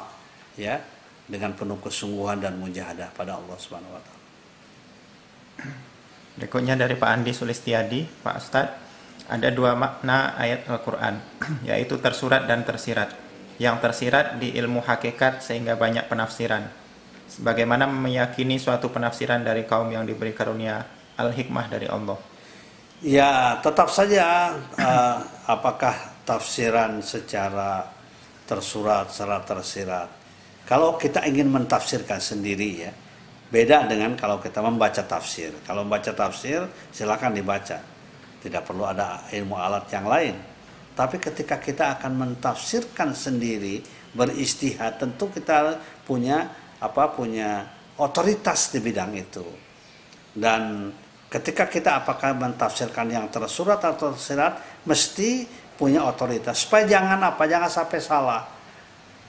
[0.56, 0.80] ya
[1.28, 4.22] dengan penuh kesungguhan dan mujahadah pada Allah Subhanahu wa taala.
[6.34, 8.76] Berikutnya dari Pak Andi Sulistiadi, Pak Ustadz,
[9.30, 11.20] ada dua makna ayat Al-Quran,
[11.68, 13.12] yaitu tersurat dan tersirat.
[13.56, 16.66] Yang tersirat di ilmu hakikat sehingga banyak penafsiran.
[17.38, 20.82] Bagaimana meyakini suatu penafsiran dari kaum yang diberi karunia
[21.14, 22.18] al-hikmah dari Allah?
[23.04, 25.92] Ya, tetap saja uh, apakah
[26.24, 27.84] tafsiran secara
[28.48, 30.08] tersurat, secara tersirat.
[30.64, 32.92] Kalau kita ingin mentafsirkan sendiri ya,
[33.52, 35.52] beda dengan kalau kita membaca tafsir.
[35.68, 36.64] Kalau membaca tafsir,
[36.96, 37.76] silakan dibaca.
[38.40, 40.36] Tidak perlu ada ilmu alat yang lain.
[40.96, 43.84] Tapi ketika kita akan mentafsirkan sendiri,
[44.16, 45.76] beristihad, tentu kita
[46.08, 46.48] punya
[46.80, 47.68] apa punya
[48.00, 49.44] otoritas di bidang itu.
[50.32, 50.88] Dan
[51.34, 55.42] ketika kita apakah mentafsirkan yang tersurat atau tersirat, mesti
[55.74, 56.62] punya otoritas.
[56.62, 58.42] Supaya jangan apa jangan sampai salah.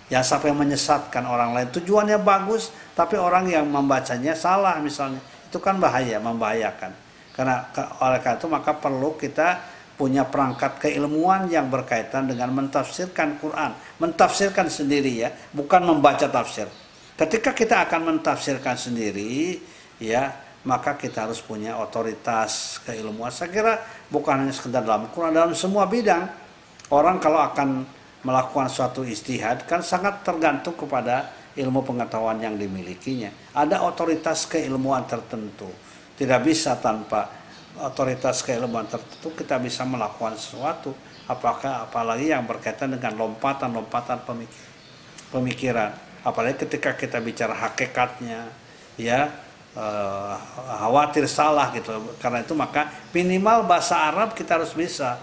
[0.06, 1.74] Yang sampai menyesatkan orang lain.
[1.74, 5.18] Tujuannya bagus tapi orang yang membacanya salah misalnya.
[5.50, 6.94] Itu kan bahaya membahayakan.
[7.34, 7.66] Karena
[8.06, 13.74] oleh karena itu maka perlu kita punya perangkat keilmuan yang berkaitan dengan mentafsirkan Quran.
[13.98, 16.70] Mentafsirkan sendiri ya bukan membaca tafsir.
[17.18, 19.58] Ketika kita akan mentafsirkan sendiri
[19.98, 23.30] ya maka kita harus punya otoritas keilmuan.
[23.30, 23.74] Saya kira
[24.10, 26.26] bukan hanya sekedar dalam Quran, dalam semua bidang.
[26.90, 27.86] Orang kalau akan
[28.26, 33.30] melakukan suatu istihad kan sangat tergantung kepada ilmu pengetahuan yang dimilikinya.
[33.54, 35.70] Ada otoritas keilmuan tertentu.
[36.18, 37.30] Tidak bisa tanpa
[37.78, 40.98] otoritas keilmuan tertentu kita bisa melakukan sesuatu.
[41.30, 44.26] Apakah apalagi yang berkaitan dengan lompatan-lompatan
[45.30, 45.94] pemikiran.
[46.26, 48.50] Apalagi ketika kita bicara hakikatnya,
[48.98, 49.45] ya
[49.76, 50.36] uh,
[50.80, 51.92] khawatir salah gitu.
[52.18, 55.20] Karena itu maka minimal bahasa Arab kita harus bisa.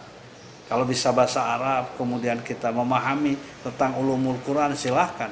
[0.71, 5.29] Kalau bisa bahasa Arab, kemudian kita memahami tentang ulumul Quran silahkan.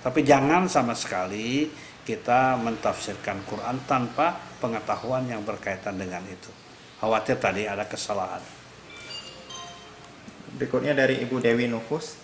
[0.00, 1.68] Tapi jangan sama sekali
[2.02, 6.48] kita mentafsirkan Quran tanpa pengetahuan yang berkaitan dengan itu.
[6.98, 8.40] Khawatir tadi ada kesalahan.
[10.56, 12.18] Berikutnya dari Ibu Dewi Nufus.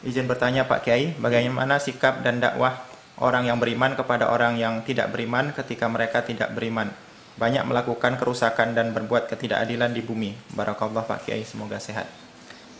[0.00, 2.89] Izin bertanya Pak Kiai, bagaimana sikap dan dakwah
[3.20, 6.88] orang yang beriman kepada orang yang tidak beriman ketika mereka tidak beriman.
[7.36, 10.36] Banyak melakukan kerusakan dan berbuat ketidakadilan di bumi.
[10.52, 12.08] Barakallah Pak Kiai, semoga sehat.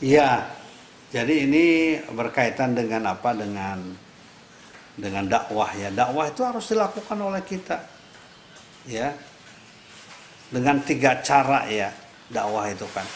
[0.00, 0.48] Iya.
[1.10, 1.64] Jadi ini
[2.12, 3.32] berkaitan dengan apa?
[3.36, 3.78] Dengan
[4.96, 5.88] dengan dakwah ya.
[5.92, 7.78] Dakwah itu harus dilakukan oleh kita.
[8.88, 9.16] Ya.
[10.50, 11.92] Dengan tiga cara ya
[12.28, 13.06] dakwah itu kan.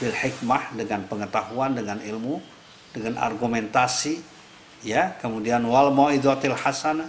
[0.00, 2.40] Bil hikmah dengan pengetahuan, dengan ilmu,
[2.96, 4.29] dengan argumentasi,
[4.84, 7.08] ya kemudian wal mau'izatil hasanah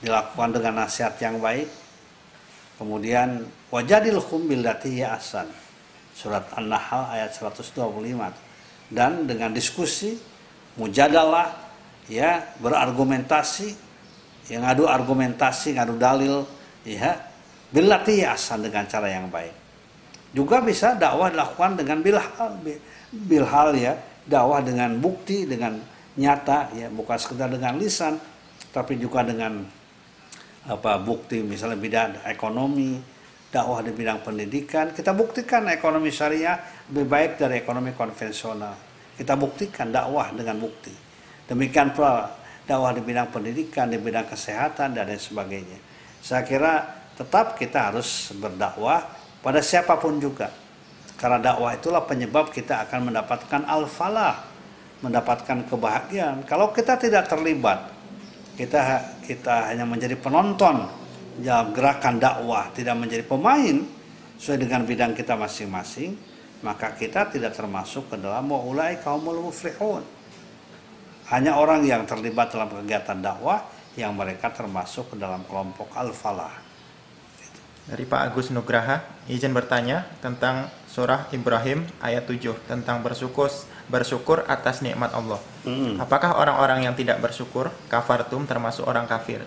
[0.00, 1.68] dilakukan dengan nasihat yang baik.
[2.78, 3.42] Kemudian
[3.74, 5.50] wajadil hum billati ya asan
[6.14, 7.74] surat An-Nahl ayat 125
[8.94, 10.14] dan dengan diskusi
[10.78, 11.58] mujadalah
[12.06, 13.74] ya berargumentasi
[14.54, 16.46] yang ngadu argumentasi ngadu dalil
[16.86, 17.18] ya
[17.74, 19.52] billati ya asan dengan cara yang baik.
[20.30, 22.62] Juga bisa dakwah dilakukan dengan bilhal
[23.10, 25.82] bilhal ya dakwah dengan bukti dengan
[26.18, 28.18] nyata ya bukan sekedar dengan lisan
[28.74, 29.62] tapi juga dengan
[30.68, 33.00] apa bukti misalnya bidang ekonomi
[33.48, 34.92] dakwah di bidang pendidikan.
[34.92, 36.60] Kita buktikan ekonomi syariah
[36.92, 38.76] lebih baik dari ekonomi konvensional.
[39.16, 40.92] Kita buktikan dakwah dengan bukti.
[41.48, 42.28] Demikian pula
[42.68, 45.78] dakwah di bidang pendidikan di bidang kesehatan dan lain sebagainya.
[46.20, 46.84] Saya kira
[47.16, 49.02] tetap kita harus berdakwah
[49.40, 50.52] pada siapa pun juga.
[51.18, 54.57] Karena dakwah itulah penyebab kita akan mendapatkan al-falah
[55.02, 56.42] mendapatkan kebahagiaan.
[56.46, 57.90] Kalau kita tidak terlibat,
[58.58, 58.80] kita
[59.22, 60.90] kita hanya menjadi penonton
[61.38, 63.86] dalam gerakan dakwah, tidak menjadi pemain
[64.38, 66.18] sesuai dengan bidang kita masing-masing,
[66.66, 70.02] maka kita tidak termasuk ke dalam ulai kaumul muflihun.
[71.28, 73.62] Hanya orang yang terlibat dalam kegiatan dakwah
[73.94, 76.66] yang mereka termasuk ke dalam kelompok al-falah.
[77.88, 79.00] Dari Pak Agus Nugraha,
[79.32, 83.48] izin bertanya tentang surah Ibrahim ayat 7 tentang bersyukur
[83.88, 85.40] bersyukur atas nikmat Allah.
[85.64, 85.96] Hmm.
[86.00, 89.42] Apakah orang-orang yang tidak bersyukur kafartum termasuk orang kafir?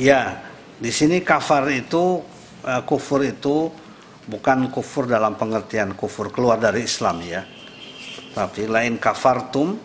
[0.00, 0.40] Ya,
[0.80, 2.24] di sini kafar itu
[2.64, 3.68] uh, kufur itu
[4.24, 7.44] bukan kufur dalam pengertian kufur keluar dari Islam ya.
[8.32, 9.76] Tapi lain kafartum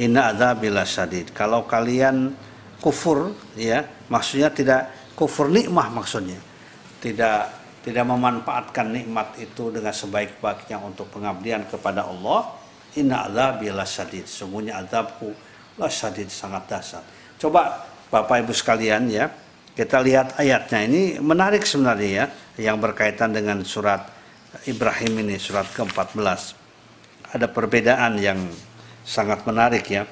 [0.00, 1.30] inna ada bila sadid.
[1.36, 2.32] Kalau kalian
[2.80, 4.82] kufur ya, maksudnya tidak
[5.18, 6.38] kufur nikmah maksudnya
[7.02, 7.50] tidak
[7.82, 12.57] tidak memanfaatkan nikmat itu dengan sebaik-baiknya untuk pengabdian kepada Allah
[13.00, 15.30] inna adzabi lasadid sungguhnya azabku
[15.78, 17.02] lasadid sangat dasar
[17.38, 19.30] coba Bapak Ibu sekalian ya
[19.76, 22.26] kita lihat ayatnya ini menarik sebenarnya ya
[22.58, 24.10] yang berkaitan dengan surat
[24.66, 26.58] Ibrahim ini surat ke-14
[27.28, 28.40] ada perbedaan yang
[29.04, 30.04] sangat menarik ya.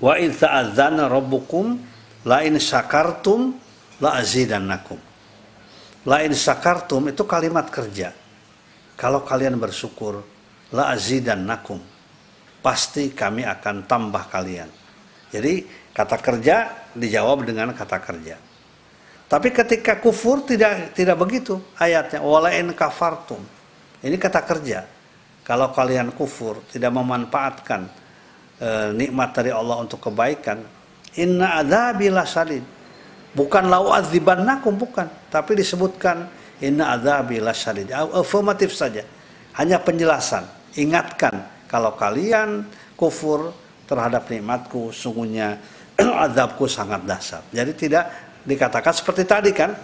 [0.00, 1.78] Wa in ta'adzana rabbukum
[2.26, 3.54] la in syakartum
[4.02, 4.98] la azidannakum.
[6.06, 8.14] La in syakartum itu kalimat kerja.
[8.98, 10.22] Kalau kalian bersyukur
[10.74, 11.78] la azidannakum.
[12.60, 14.68] Pasti kami akan tambah kalian.
[15.32, 15.64] Jadi
[15.94, 16.56] kata kerja
[16.92, 18.36] dijawab dengan kata kerja.
[19.30, 23.38] Tapi ketika kufur tidak tidak begitu ayatnya walain kafartum.
[24.02, 24.84] Ini kata kerja.
[25.46, 27.86] Kalau kalian kufur tidak memanfaatkan
[28.58, 30.60] e, nikmat dari Allah untuk kebaikan,
[31.14, 32.64] inna adzabi lasadid.
[33.30, 36.26] Bukan lau adzibannakum bukan, tapi disebutkan
[36.58, 37.94] inna adzabi lasadid.
[37.94, 39.06] Afirmatif saja.
[39.54, 40.59] Hanya penjelasan.
[40.78, 43.50] Ingatkan kalau kalian kufur
[43.90, 45.58] terhadap nikmatku, sungguhnya
[46.30, 47.50] azabku sangat dahsyat.
[47.50, 48.04] Jadi tidak
[48.46, 49.74] dikatakan seperti tadi kan,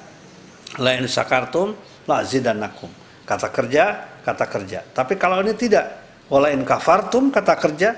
[0.78, 1.74] lain sakartum
[2.06, 2.90] la zidannakum.
[3.26, 3.84] Kata kerja,
[4.22, 4.86] kata kerja.
[4.94, 5.86] Tapi kalau ini tidak,
[6.30, 7.90] walain kafartum kata kerja,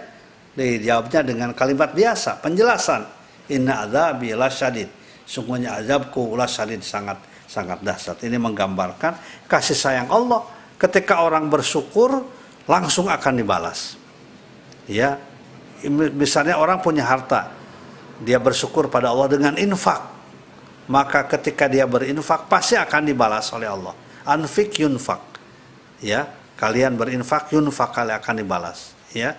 [0.57, 3.05] dijawabnya dengan kalimat biasa, penjelasan.
[3.53, 4.89] Inna azabi lasyadid.
[5.29, 8.21] Sungguhnya azabku lasyadid sangat sangat dahsyat.
[8.25, 10.45] Ini menggambarkan kasih sayang Allah.
[10.79, 12.38] Ketika orang bersyukur,
[12.69, 13.97] langsung akan dibalas.
[14.85, 15.17] Ya,
[15.89, 17.51] misalnya orang punya harta,
[18.21, 20.05] dia bersyukur pada Allah dengan infak,
[20.89, 23.97] maka ketika dia berinfak pasti akan dibalas oleh Allah.
[24.29, 25.21] Anfik yunfak,
[26.05, 26.29] ya
[26.61, 29.33] kalian berinfak yunfak kalian akan dibalas, ya.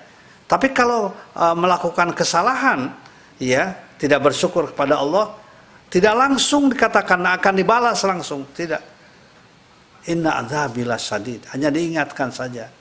[0.50, 2.90] Tapi kalau uh, melakukan kesalahan,
[3.38, 5.38] ya tidak bersyukur kepada Allah,
[5.94, 8.82] tidak langsung dikatakan akan dibalas langsung, tidak.
[10.10, 12.79] Inna adzabila sadid, hanya diingatkan saja.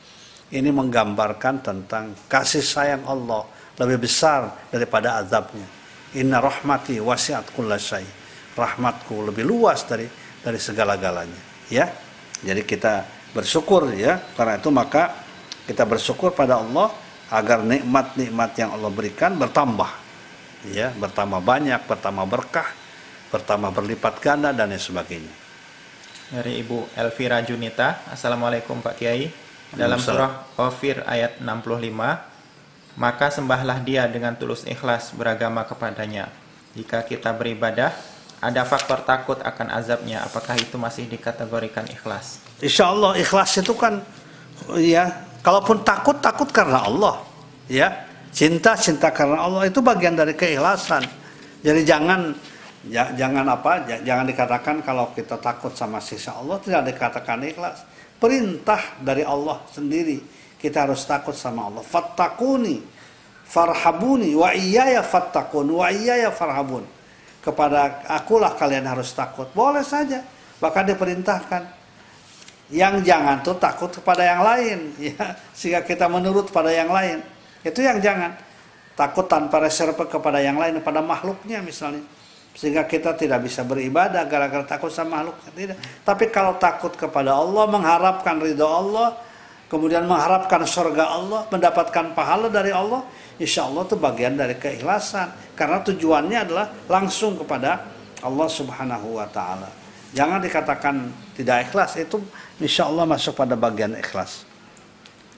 [0.49, 3.45] Ini menggambarkan tentang kasih sayang Allah
[3.77, 5.69] lebih besar daripada azabnya.
[6.17, 8.09] Inna rahmati wasiat kullasyai.
[8.57, 10.09] Rahmatku lebih luas dari
[10.41, 11.69] dari segala-galanya.
[11.69, 11.93] Ya.
[12.41, 13.05] Jadi kita
[13.37, 14.17] bersyukur ya.
[14.35, 15.13] Karena itu maka
[15.69, 16.97] kita bersyukur pada Allah
[17.29, 20.09] agar nikmat-nikmat yang Allah berikan bertambah.
[20.73, 22.67] Ya, bertambah banyak, bertambah berkah,
[23.31, 25.35] bertambah berlipat ganda dan lain sebagainya.
[26.35, 29.48] Dari Ibu Elvira Junita, Assalamualaikum Pak Kiai.
[29.77, 31.93] Dalam surah Ghafir ayat 65,
[32.97, 36.33] maka sembahlah dia dengan tulus ikhlas beragama kepadanya.
[36.73, 37.93] Jika kita beribadah,
[38.41, 42.41] ada faktor takut akan azabnya, apakah itu masih dikategorikan ikhlas?
[42.65, 44.01] Insya Allah ikhlas itu kan,
[44.81, 45.11] ya,
[45.45, 47.21] kalaupun takut, takut karena Allah.
[47.69, 51.05] Ya, cinta, cinta karena Allah itu bagian dari keikhlasan.
[51.61, 52.33] Jadi jangan
[52.87, 57.83] ya, jangan apa jangan dikatakan kalau kita takut sama sisa Allah tidak dikatakan ikhlas
[58.19, 60.19] perintah dari Allah sendiri
[60.59, 61.87] kita harus takut sama Allah.
[61.87, 62.83] Fattakuni,
[63.47, 66.83] farhabuni, wa iyaya fattakun, wa iyaya farhabun.
[67.39, 69.47] Kepada akulah kalian harus takut.
[69.55, 70.21] Boleh saja.
[70.59, 71.63] Bahkan diperintahkan.
[72.69, 74.79] Yang jangan tuh takut kepada yang lain.
[75.15, 77.23] ya Sehingga kita menurut pada yang lain.
[77.63, 78.35] Itu yang jangan.
[78.99, 82.03] Takut tanpa reserve kepada yang lain, pada makhluknya misalnya
[82.59, 87.71] sehingga kita tidak bisa beribadah gara-gara takut sama makhluk tidak tapi kalau takut kepada Allah
[87.71, 89.29] mengharapkan ridho Allah
[89.69, 93.05] kemudian mengharapkan surga Allah, mendapatkan pahala dari Allah,
[93.37, 95.55] insya Allah itu bagian dari keikhlasan.
[95.55, 97.85] Karena tujuannya adalah langsung kepada
[98.25, 99.69] Allah Subhanahu wa Ta'ala.
[100.17, 100.95] Jangan dikatakan
[101.37, 102.19] tidak ikhlas, itu
[102.59, 104.49] insya Allah masuk pada bagian ikhlas.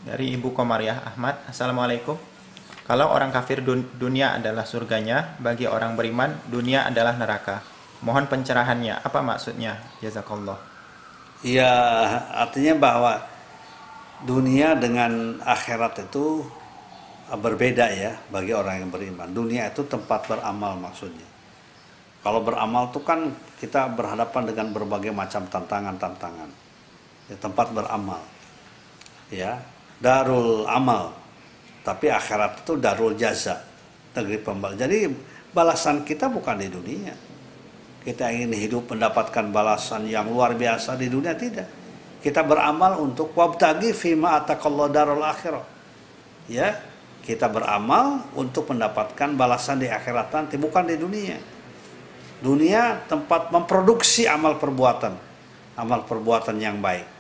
[0.01, 2.30] Dari Ibu Komariah Ahmad, Assalamualaikum.
[2.91, 7.63] Kalau orang kafir dunia adalah surganya, bagi orang beriman dunia adalah neraka.
[8.03, 9.79] Mohon pencerahannya, apa maksudnya?
[10.03, 10.59] Jazakallah.
[11.47, 11.71] Ya,
[12.35, 13.13] artinya bahwa
[14.27, 16.43] dunia dengan akhirat itu
[17.31, 19.31] berbeda ya bagi orang yang beriman.
[19.31, 21.31] Dunia itu tempat beramal maksudnya.
[22.27, 23.31] Kalau beramal itu kan
[23.63, 26.51] kita berhadapan dengan berbagai macam tantangan-tantangan.
[27.31, 28.19] Ya, tempat beramal.
[29.31, 29.63] Ya,
[30.03, 31.20] darul amal.
[31.81, 33.65] Tapi akhirat itu darul jaza,
[34.17, 34.77] negeri pembal.
[34.77, 35.09] Jadi
[35.51, 37.15] balasan kita bukan di dunia.
[38.01, 41.81] Kita ingin hidup mendapatkan balasan yang luar biasa di dunia tidak
[42.21, 45.65] kita beramal untuk wabtagi fima atakallah darul akhirah.
[46.53, 46.77] Ya,
[47.25, 51.41] kita beramal untuk mendapatkan balasan di akhirat nanti, bukan di dunia.
[52.45, 55.17] Dunia tempat memproduksi amal perbuatan,
[55.81, 57.20] amal perbuatan yang baik.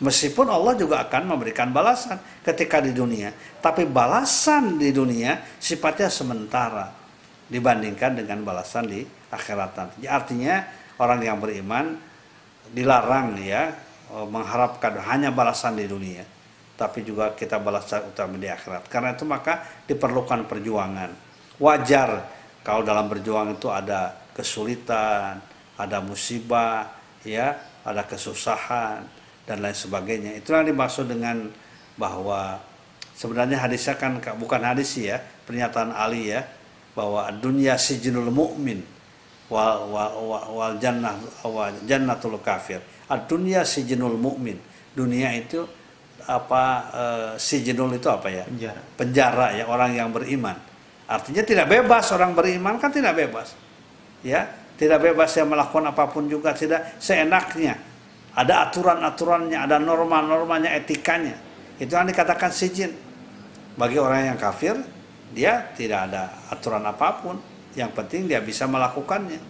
[0.00, 6.88] Meskipun Allah juga akan memberikan balasan ketika di dunia, tapi balasan di dunia sifatnya sementara
[7.52, 10.08] dibandingkan dengan balasan di akhirat nanti.
[10.08, 10.64] Artinya
[10.96, 12.00] orang yang beriman
[12.72, 13.76] dilarang ya
[14.10, 16.26] Oh, mengharapkan hanya balasan di dunia,
[16.74, 18.90] tapi juga kita balasan utama di akhirat.
[18.90, 21.14] Karena itu maka diperlukan perjuangan.
[21.62, 22.26] Wajar
[22.66, 25.38] kalau dalam berjuang itu ada kesulitan,
[25.78, 26.90] ada musibah,
[27.22, 27.54] ya,
[27.86, 29.06] ada kesusahan
[29.50, 30.38] dan lain sebagainya.
[30.38, 31.50] Itu yang dimaksud dengan
[31.98, 32.70] bahwa
[33.20, 36.48] Sebenarnya hadisnya kan bukan hadis ya, pernyataan Ali ya
[36.96, 38.80] bahwa dunia sijinul mukmin
[39.52, 42.80] wal wal wal, wal jannah wal jannatul kafir.
[43.12, 44.56] Ad-dunya sijinul mukmin.
[44.96, 45.68] Dunia itu
[46.24, 46.64] apa
[46.96, 48.48] uh, sijinul itu apa ya?
[48.48, 48.82] Penjara.
[48.96, 50.56] Penjara ya orang yang beriman.
[51.04, 53.52] Artinya tidak bebas orang beriman kan tidak bebas.
[54.24, 54.48] Ya,
[54.80, 57.76] tidak bebas yang melakukan apa pun juga tidak seenaknya.
[58.34, 61.34] Ada aturan-aturannya, ada norma-normanya, etikanya.
[61.80, 62.94] Itu yang dikatakan sijin.
[63.74, 64.78] Bagi orang yang kafir,
[65.34, 67.36] dia tidak ada aturan apa pun.
[67.74, 69.40] Yang penting dia bisa melakukannya.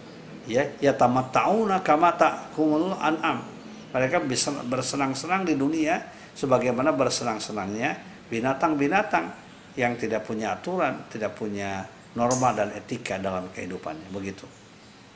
[0.49, 3.45] Ya, ya tamat tauna kamata kumul an'am.
[3.91, 6.01] Mereka bisa bersenang-senang di dunia
[6.33, 7.99] sebagaimana bersenang-senangnya
[8.31, 9.35] binatang-binatang
[9.75, 11.83] yang tidak punya aturan, tidak punya
[12.15, 14.07] norma dan etika dalam kehidupannya.
[14.11, 14.47] Begitu.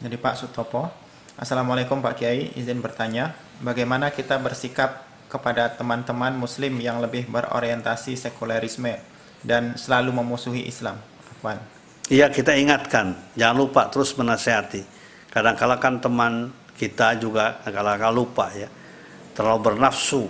[0.03, 0.91] Jadi Pak Sutopo,
[1.39, 3.31] Assalamualaikum Pak Kiai, izin bertanya,
[3.61, 8.95] bagaimana kita bersikap kepada teman-teman Muslim yang lebih berorientasi sekulerisme
[9.43, 10.97] dan selalu memusuhi Islam?
[11.31, 11.59] Afwan.
[12.07, 14.85] Iya kita ingatkan, jangan lupa terus menasehati.
[15.33, 18.69] Kadang-kala kan teman kita juga kadang-kala lupa ya,
[19.33, 20.29] terlalu bernafsu,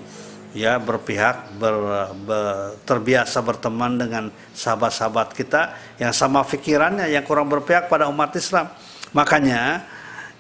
[0.56, 1.76] ya berpihak, ber,
[2.26, 2.44] ber,
[2.88, 4.24] terbiasa berteman dengan
[4.56, 8.72] sahabat-sahabat kita yang sama pikirannya, yang kurang berpihak pada umat Islam
[9.16, 9.88] Makanya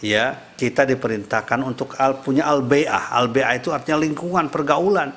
[0.03, 3.15] ya kita diperintahkan untuk al, punya al-bai'ah.
[3.15, 5.15] Al-bai'ah itu artinya lingkungan pergaulan.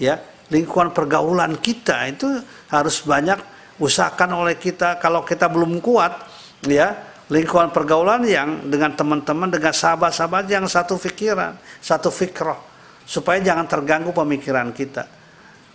[0.00, 2.26] Ya, lingkungan pergaulan kita itu
[2.70, 3.38] harus banyak
[3.80, 5.00] usahakan oleh kita.
[5.00, 6.26] Kalau kita belum kuat
[6.66, 12.58] ya lingkungan pergaulan yang dengan teman-teman dengan sahabat-sahabat yang satu pikiran satu fikroh
[13.06, 15.06] supaya jangan terganggu pemikiran kita.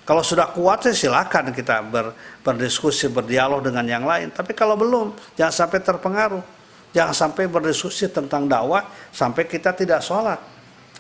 [0.06, 2.14] Kalau sudah kuat ya silakan kita ber,
[2.46, 4.30] berdiskusi berdialog dengan yang lain.
[4.30, 6.55] Tapi kalau belum jangan sampai terpengaruh
[6.96, 10.40] Jangan sampai berdiskusi tentang dakwah sampai kita tidak sholat.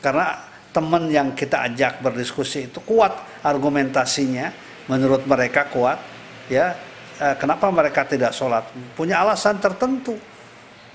[0.04, 0.43] Karena
[0.76, 4.52] teman yang kita ajak berdiskusi itu kuat argumentasinya,
[4.91, 5.96] menurut mereka kuat.
[6.52, 6.76] Ya,
[7.16, 8.68] eh, kenapa mereka tidak sholat?
[8.91, 10.20] Punya alasan tertentu.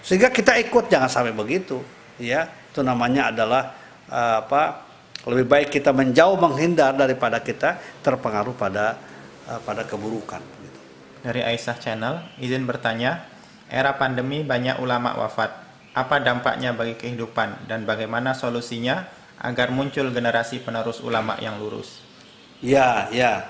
[0.05, 1.80] Sehingga kita ikut, jangan sampai begitu.
[2.20, 3.72] Ya, itu namanya adalah
[4.05, 4.84] eh, apa?
[5.24, 9.01] Lebih baik kita menjauh menghindar daripada kita terpengaruh pada
[9.48, 10.44] eh, pada keburukan.
[11.24, 13.29] Dari Aisyah Channel, izin bertanya,
[13.70, 15.54] Era pandemi banyak ulama wafat.
[15.94, 19.06] Apa dampaknya bagi kehidupan dan bagaimana solusinya
[19.38, 22.02] agar muncul generasi penerus ulama yang lurus?
[22.58, 23.46] Ya, ya.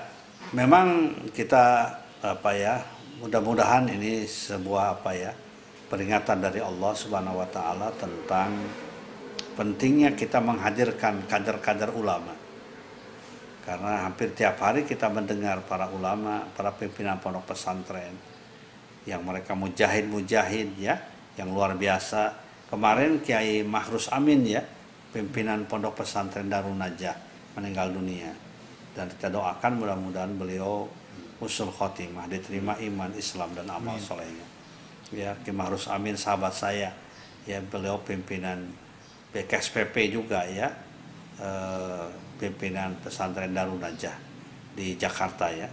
[0.53, 1.89] Memang kita
[2.21, 2.85] apa ya,
[3.17, 5.33] mudah-mudahan ini sebuah apa ya,
[5.89, 8.61] peringatan dari Allah Subhanahu wa taala tentang
[9.57, 12.37] pentingnya kita menghadirkan kader-kader ulama.
[13.61, 18.30] Karena hampir tiap hari kita mendengar para ulama, para pimpinan pondok pesantren,
[19.05, 20.99] yang mereka mujahid-mujahid ya.
[21.39, 22.37] Yang luar biasa.
[22.71, 24.63] Kemarin Kiai Mahrus Amin ya
[25.11, 27.15] pimpinan Pondok Pesantren Darun Najah
[27.59, 28.31] meninggal dunia.
[28.91, 30.87] Dan kita doakan mudah-mudahan beliau
[31.41, 34.47] usul khotimah diterima iman Islam dan amal solehnya.
[35.11, 36.95] Ya Kiai Mahrus Amin sahabat saya
[37.49, 38.69] ya beliau pimpinan
[39.31, 40.69] BKSPP juga ya
[41.41, 44.15] eh, pimpinan pesantren Darun Najah
[44.71, 45.67] di Jakarta ya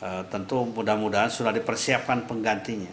[0.00, 2.88] Eh, tentu mudah-mudahan sudah dipersiapkan penggantinya.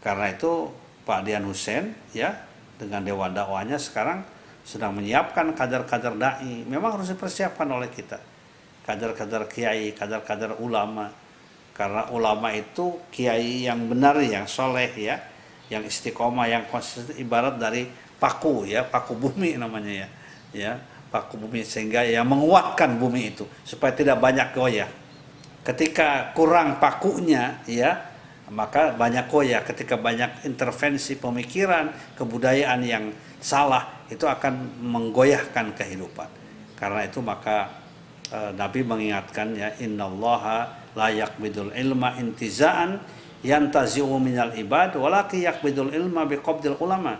[0.00, 0.72] Karena itu
[1.04, 2.32] Pak Dian Hussein ya
[2.80, 4.24] dengan Dewan dakwahnya sekarang
[4.64, 6.64] sedang menyiapkan kader-kader dai.
[6.64, 8.16] Memang harus dipersiapkan oleh kita.
[8.88, 11.12] Kader-kader kiai, kader-kader ulama.
[11.76, 15.20] Karena ulama itu kiai yang benar, yang soleh ya,
[15.68, 17.84] yang istiqomah, yang konsisten ibarat dari
[18.16, 20.08] paku ya, paku bumi namanya ya,
[20.56, 20.72] ya
[21.12, 24.88] paku bumi sehingga yang menguatkan bumi itu supaya tidak banyak goyah
[25.66, 28.14] ketika kurang pakunya ya
[28.54, 33.10] maka banyak koya ketika banyak intervensi pemikiran kebudayaan yang
[33.42, 36.30] salah itu akan menggoyahkan kehidupan.
[36.78, 37.74] Karena itu maka
[38.30, 43.02] e, Nabi mengingatkan ya innallaha layak bidul ilma intizaan
[43.42, 47.18] yantazi'u minal ibad walaki yakbidul ilma biqabdil ulama.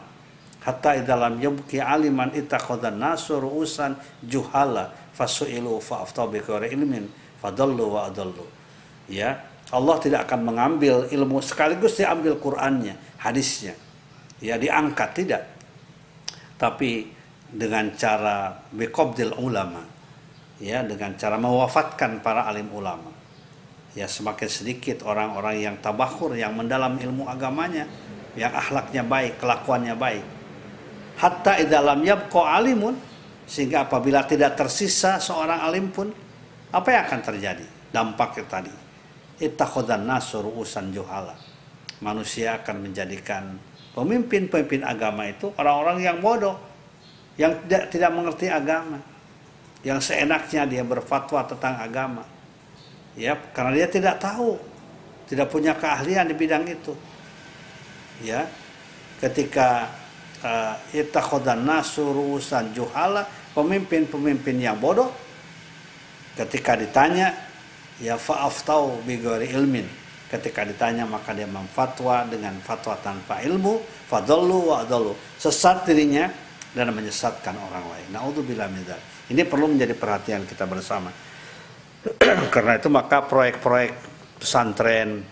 [0.63, 8.47] Hatta idalam yabki aliman ittakhadhan nasu ru'usan juhala fasu'ilu fa'aftaw bi ilmin fadallu wa adallu.
[9.07, 13.75] Ya Allah tidak akan mengambil ilmu sekaligus diambil Qur'annya hadisnya.
[14.39, 15.43] Ya diangkat tidak.
[16.57, 17.11] Tapi
[17.51, 19.97] dengan cara biqabdil ulama
[20.61, 23.13] ya dengan cara mewafatkan para alim ulama.
[23.97, 27.89] Ya semakin sedikit orang-orang yang tabakhur yang mendalam ilmu agamanya
[28.37, 30.25] yang akhlaknya baik kelakuannya baik.
[31.17, 32.93] Hatta idalam yabqa alimun
[33.49, 36.13] sehingga apabila tidak tersisa seorang alim pun
[36.77, 37.67] apa yang akan terjadi?
[37.89, 38.75] Dampaknya tadi.
[39.41, 41.33] Ittakhodan nasur usan juhala.
[42.05, 43.57] Manusia akan menjadikan
[43.97, 46.61] pemimpin-pemimpin agama itu orang-orang yang bodoh.
[47.41, 49.01] Yang tidak, tidak mengerti agama.
[49.81, 52.25] Yang seenaknya dia berfatwa tentang agama.
[53.17, 54.61] ya karena dia tidak tahu
[55.25, 56.93] tidak punya keahlian di bidang itu
[58.21, 58.45] ya
[59.25, 59.89] ketika
[60.45, 63.25] uh, itakhodan nasurusan juhala
[63.57, 65.09] pemimpin-pemimpin yang bodoh
[66.37, 67.33] ketika ditanya
[67.99, 69.89] ya fa'aftau bigori ilmin?
[70.27, 73.79] Ketika ditanya maka dia memfatwa dengan fatwa tanpa ilmu
[74.11, 75.15] fadallu wa adallu.
[75.39, 76.27] Sesat dirinya
[76.75, 78.07] dan menyesatkan orang lain.
[78.13, 78.85] Naudzubillah min
[79.27, 81.11] ini perlu menjadi perhatian kita bersama.
[82.55, 83.93] Karena itu maka proyek-proyek
[84.39, 85.25] pesantren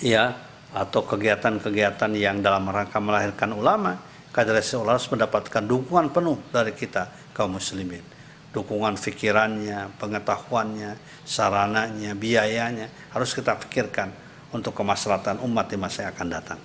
[0.00, 0.32] ya
[0.70, 3.98] atau kegiatan-kegiatan yang dalam rangka melahirkan ulama
[4.30, 8.19] kader ulama mendapatkan dukungan penuh dari kita kaum muslimin
[8.50, 14.10] dukungan pikirannya, pengetahuannya, sarananya, biayanya harus kita pikirkan
[14.50, 16.60] untuk kemaslahatan umat di masa yang akan datang.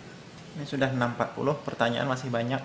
[0.57, 2.61] Ini sudah 6.40, pertanyaan masih banyak.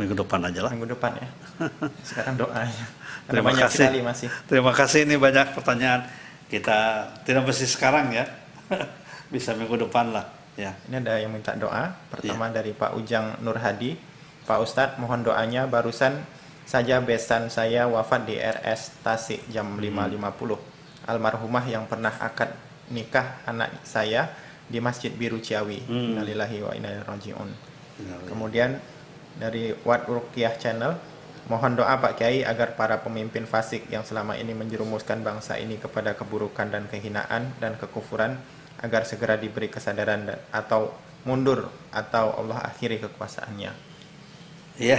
[0.00, 0.70] Minggu depan aja lah.
[0.72, 1.28] Minggu depan ya.
[2.08, 2.86] Sekarang doanya.
[3.28, 3.78] Terima banyak kasih.
[3.84, 4.28] sekali masih.
[4.48, 6.08] Terima kasih ini banyak pertanyaan.
[6.50, 8.26] Kita tidak mesti sekarang ya.
[9.34, 10.26] Bisa minggu depan lah
[10.58, 10.74] ya.
[10.90, 11.94] Ini ada yang minta doa.
[12.10, 12.58] Pertama ya.
[12.58, 13.94] dari Pak Ujang Nur Hadi.
[14.48, 16.18] Pak Ustadz mohon doanya barusan
[16.70, 19.90] saja besan saya wafat di RS Tasik jam 5.50.
[19.90, 20.54] Hmm.
[21.10, 22.54] Almarhumah yang pernah akad
[22.94, 24.30] nikah anak saya
[24.70, 25.82] di Masjid Biru Ciawi.
[25.82, 26.14] Hmm.
[26.14, 27.50] Innalillahi wa inna ilaihi rajiun.
[28.30, 28.78] Kemudian
[29.34, 31.10] dari Wat Rukiah Channel
[31.50, 36.14] Mohon doa Pak Kiai agar para pemimpin fasik yang selama ini menjerumuskan bangsa ini kepada
[36.14, 38.38] keburukan dan kehinaan dan kekufuran
[38.78, 40.94] agar segera diberi kesadaran atau
[41.26, 43.89] mundur atau Allah akhiri kekuasaannya.
[44.80, 44.96] Ya.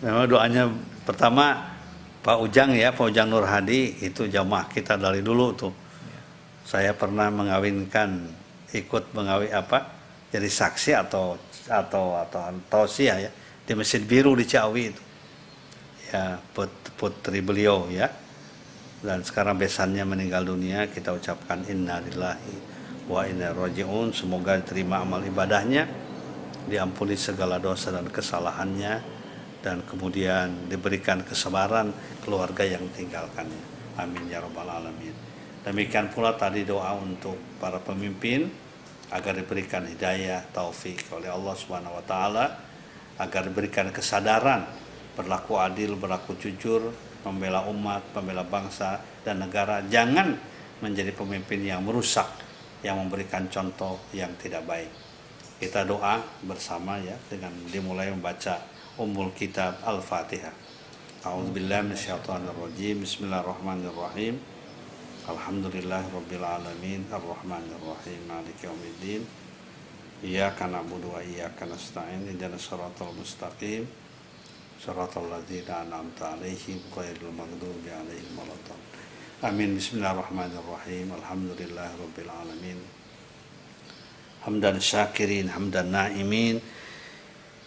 [0.00, 0.72] Memang doanya
[1.04, 1.76] pertama
[2.24, 5.72] Pak Ujang ya, Pak Ujang Nur Hadi itu jamaah kita dari dulu tuh.
[6.08, 6.20] Ya.
[6.64, 8.24] Saya pernah mengawinkan
[8.72, 9.92] ikut mengawin apa?
[10.32, 11.36] Jadi saksi atau
[11.68, 13.30] atau atau tausiah ya
[13.64, 15.02] di Masjid Biru di Ciawi itu
[16.12, 16.68] ya put,
[17.00, 18.12] putri beliau ya
[19.00, 22.56] dan sekarang besannya meninggal dunia kita ucapkan innalillahi
[23.08, 25.88] wa inna rojiun semoga diterima amal ibadahnya
[26.68, 29.00] diampuni segala dosa dan kesalahannya
[29.64, 31.92] dan kemudian diberikan kesabaran
[32.24, 35.14] keluarga yang tinggalkannya amin ya rabbal alamin
[35.64, 38.48] demikian pula tadi doa untuk para pemimpin
[39.12, 42.46] agar diberikan hidayah taufik oleh Allah Subhanahu wa taala
[43.20, 44.66] agar diberikan kesadaran
[45.14, 46.90] berlaku adil, berlaku jujur,
[47.22, 49.80] membela umat, membela bangsa dan negara.
[49.86, 50.34] Jangan
[50.82, 52.26] menjadi pemimpin yang merusak,
[52.82, 55.03] yang memberikan contoh yang tidak baik.
[55.54, 58.58] Kita doa bersama ya dengan dimulai membaca
[58.98, 60.50] umul kitab Al-Fatihah.
[61.22, 61.94] A'udzubillahi.
[62.98, 64.34] Bismillahirrahmanirrahim.
[65.24, 69.22] Alhamdulillahirabbil alamin, arrahmanirrahim, maliki yaumiddin.
[70.24, 73.84] Iyyaka na'budu wa iyyaka nasta'in ihdinas siratal mustaqim
[74.80, 78.88] siratal ladzina an'amta 'alaihim ghairil maghdubi 'alaihim waladdallin
[79.44, 82.78] Amin Bismillahirrahmanirrahim Alhamdulillahirabbil alamin
[84.44, 86.60] Hamdan syakirin hamdan na'imin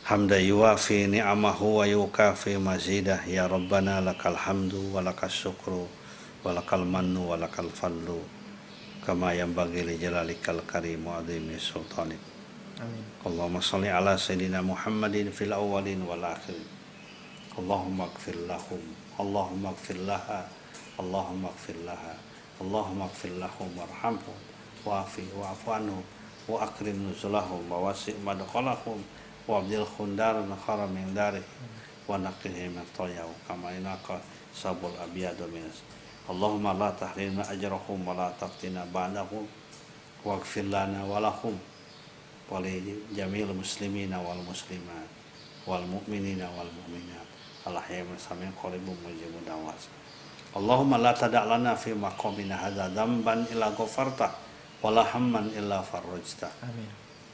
[0.06, 5.90] Hamda yuwafi ni'amahu wa yukafi mazidah Ya Rabbana lakal hamdu wa lakal syukru
[6.46, 8.22] wa lakal mannu wa lakal fadlu
[9.02, 12.22] Kama yang bagi li jalalikal karim wa adhimi sultanik
[12.78, 13.02] Amin.
[13.26, 16.62] Allahumma salli ala sayyidina Muhammadin fil awwalin wal akhirin.
[17.58, 18.78] Allahumma ighfir lahum.
[19.18, 20.46] Allahumma ighfir laha.
[21.02, 22.14] Allahumma ighfir laha.
[22.62, 24.38] Allahumma ighfir lahum warhamhum
[24.86, 26.04] wa'afi wa'afu anhum
[26.48, 29.04] wa akrim nuzulahum wa wasi' madqalahum
[29.48, 31.44] wa abdil khundar khara min darih
[32.08, 34.20] wa naqqihi min tayaw kama inaka
[34.56, 35.84] sabul abiyadu minas
[36.28, 39.48] Allahumma la tahrimna ajrahum wa la taqtina ba'dahum
[40.28, 41.56] waghfir lana wa lahum
[42.52, 45.08] wa li jamil muslimina wal muslimat
[45.68, 47.28] wal mu'minina wal mu'minat.
[47.68, 49.92] Alahya min qaribum mujibun dawas.
[50.56, 54.47] Allahumma la tadalana fi maqamina hadza dhanban ila ghafartah
[54.88, 56.48] wala hamman illa farrajta.
[56.64, 56.88] Amin.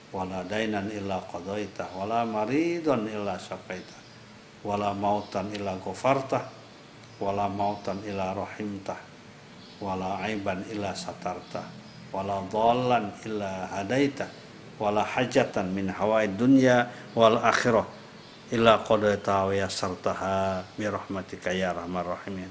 [0.10, 1.86] Wala dainan illa qadaita.
[1.94, 3.94] Wala maridon illa syafaita.
[4.66, 6.50] Wala mautan illa ghafarta.
[7.22, 8.98] Wala mautan illa rahimta.
[9.78, 11.62] Wala aiban illa satarta.
[12.10, 14.26] Wala dhallan illa hadaita.
[14.82, 17.86] Wala hajatan min hawai dunya wal akhirah.
[18.50, 22.50] Illa qadaita wa yasartaha bi rahmatika ya rahman rahimin.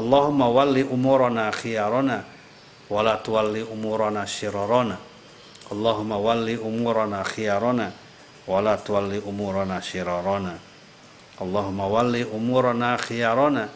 [0.00, 2.33] Allahumma walli umurana khiyarana
[2.90, 4.96] wa la tuwalli umurana syirarana
[5.72, 7.92] Allahumma walli umurana khiyarana
[8.46, 10.58] wa la tuwalli umurana syirarana
[11.40, 13.68] Allahumma walli umurana khiyarana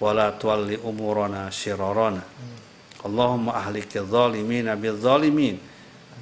[0.00, 2.22] wa la tuwalli umurana syirarana
[3.04, 5.72] Allahumma ahliki dhalimina bil-dhalimin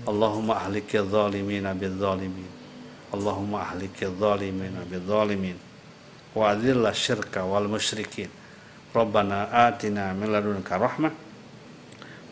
[0.07, 2.49] Allahumma ahliki zalimina bizzalimin
[3.13, 5.57] Allahumma ahliki zalimina bizzalimin
[6.35, 8.31] wa adilla syirka wal musyrikin
[8.95, 11.13] Rabbana atina min ladunka rahmah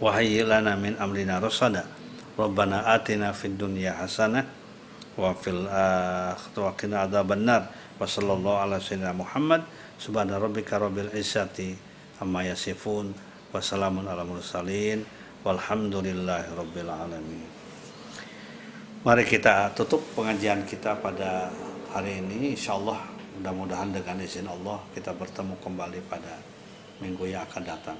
[0.02, 1.84] وهيئ لنا من أمرنا رشدا
[2.40, 4.42] ربنا آتنا في الدنيا حسنة
[5.18, 7.64] وفي الآخرة وقنا عذاب النار
[8.02, 9.62] وصلى الله على سيدنا محمد
[10.02, 11.58] سبحان ربك رب العزة
[12.22, 13.14] عما يصفون
[13.54, 15.00] وسلام على المرسلين
[15.46, 17.50] والحمد لله رب العالمين
[19.04, 21.52] Mari kita tutup pengajian kita pada
[21.92, 22.56] hari ini.
[22.56, 23.04] Insya Allah
[23.36, 26.40] mudah-mudahan dengan izin Allah kita bertemu kembali pada
[27.04, 28.00] minggu yang akan datang.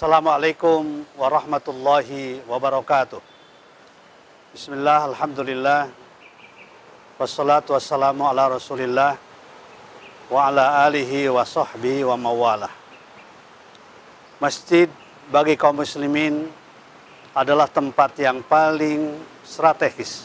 [0.00, 3.20] Assalamualaikum warahmatullahi wabarakatuh.
[4.56, 5.92] Bismillah, alhamdulillah.
[7.20, 9.20] Wassalatu wassalamu ala rasulillah
[10.32, 12.72] wa ala alihi wa sahbihi wa mawalah.
[14.40, 14.88] Masjid
[15.28, 16.48] bagi kaum muslimin
[17.36, 20.24] adalah tempat yang paling strategis,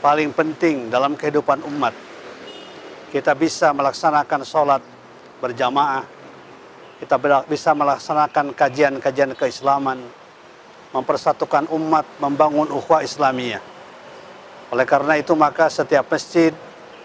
[0.00, 1.92] paling penting dalam kehidupan umat.
[3.12, 4.80] Kita bisa melaksanakan sholat
[5.44, 6.21] berjamaah,
[7.02, 7.18] kita
[7.50, 9.98] bisa melaksanakan kajian-kajian keislaman,
[10.94, 13.58] mempersatukan umat, membangun ukhuwah Islamiyah.
[14.70, 16.54] Oleh karena itu maka setiap masjid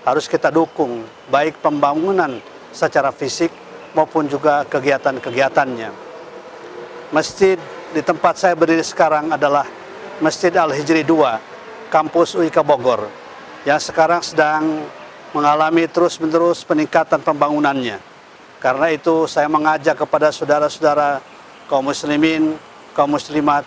[0.06, 1.02] harus kita dukung
[1.34, 2.38] baik pembangunan
[2.69, 3.49] secara fisik
[3.98, 5.90] maupun juga kegiatan-kegiatannya.
[7.10, 7.57] Masjid
[7.90, 9.65] di tempat saya berdiri sekarang adalah
[10.22, 13.10] Masjid Al-Hijri 2, kampus UIK Bogor,
[13.65, 14.86] yang sekarang sedang
[15.34, 18.16] mengalami terus-menerus peningkatan pembangunannya
[18.57, 21.21] karena itu saya mengajak kepada saudara-saudara
[21.69, 22.57] kaum muslimin,
[22.97, 23.61] kaum muslimat,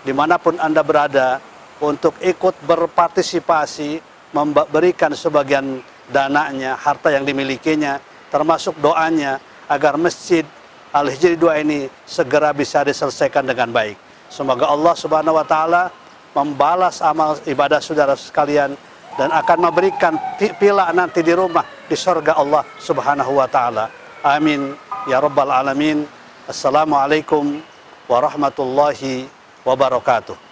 [0.00, 1.42] di mana pun Anda berada,
[1.80, 4.00] untuk ikut berpartisipasi,
[4.32, 8.00] memberikan sebagian dananya, harta yang dimilikinya,
[8.32, 10.44] termasuk doanya, agar Masjid
[10.90, 13.94] Al-Hijri 2 ini segera bisa diselesaikan dengan baik.
[14.26, 15.90] Semoga Allah Subhanahu wa taala
[16.34, 18.74] membalas amal ibadah saudara sekalian
[19.18, 23.99] dan akan memberikan pila nanti di rumah di surga Allah Subhanahu wa taala.
[24.20, 24.76] Amin
[25.08, 26.04] ya rabbal alamin.
[26.44, 27.64] Assalamualaikum
[28.04, 29.24] warahmatullahi
[29.64, 30.49] wabarakatuh.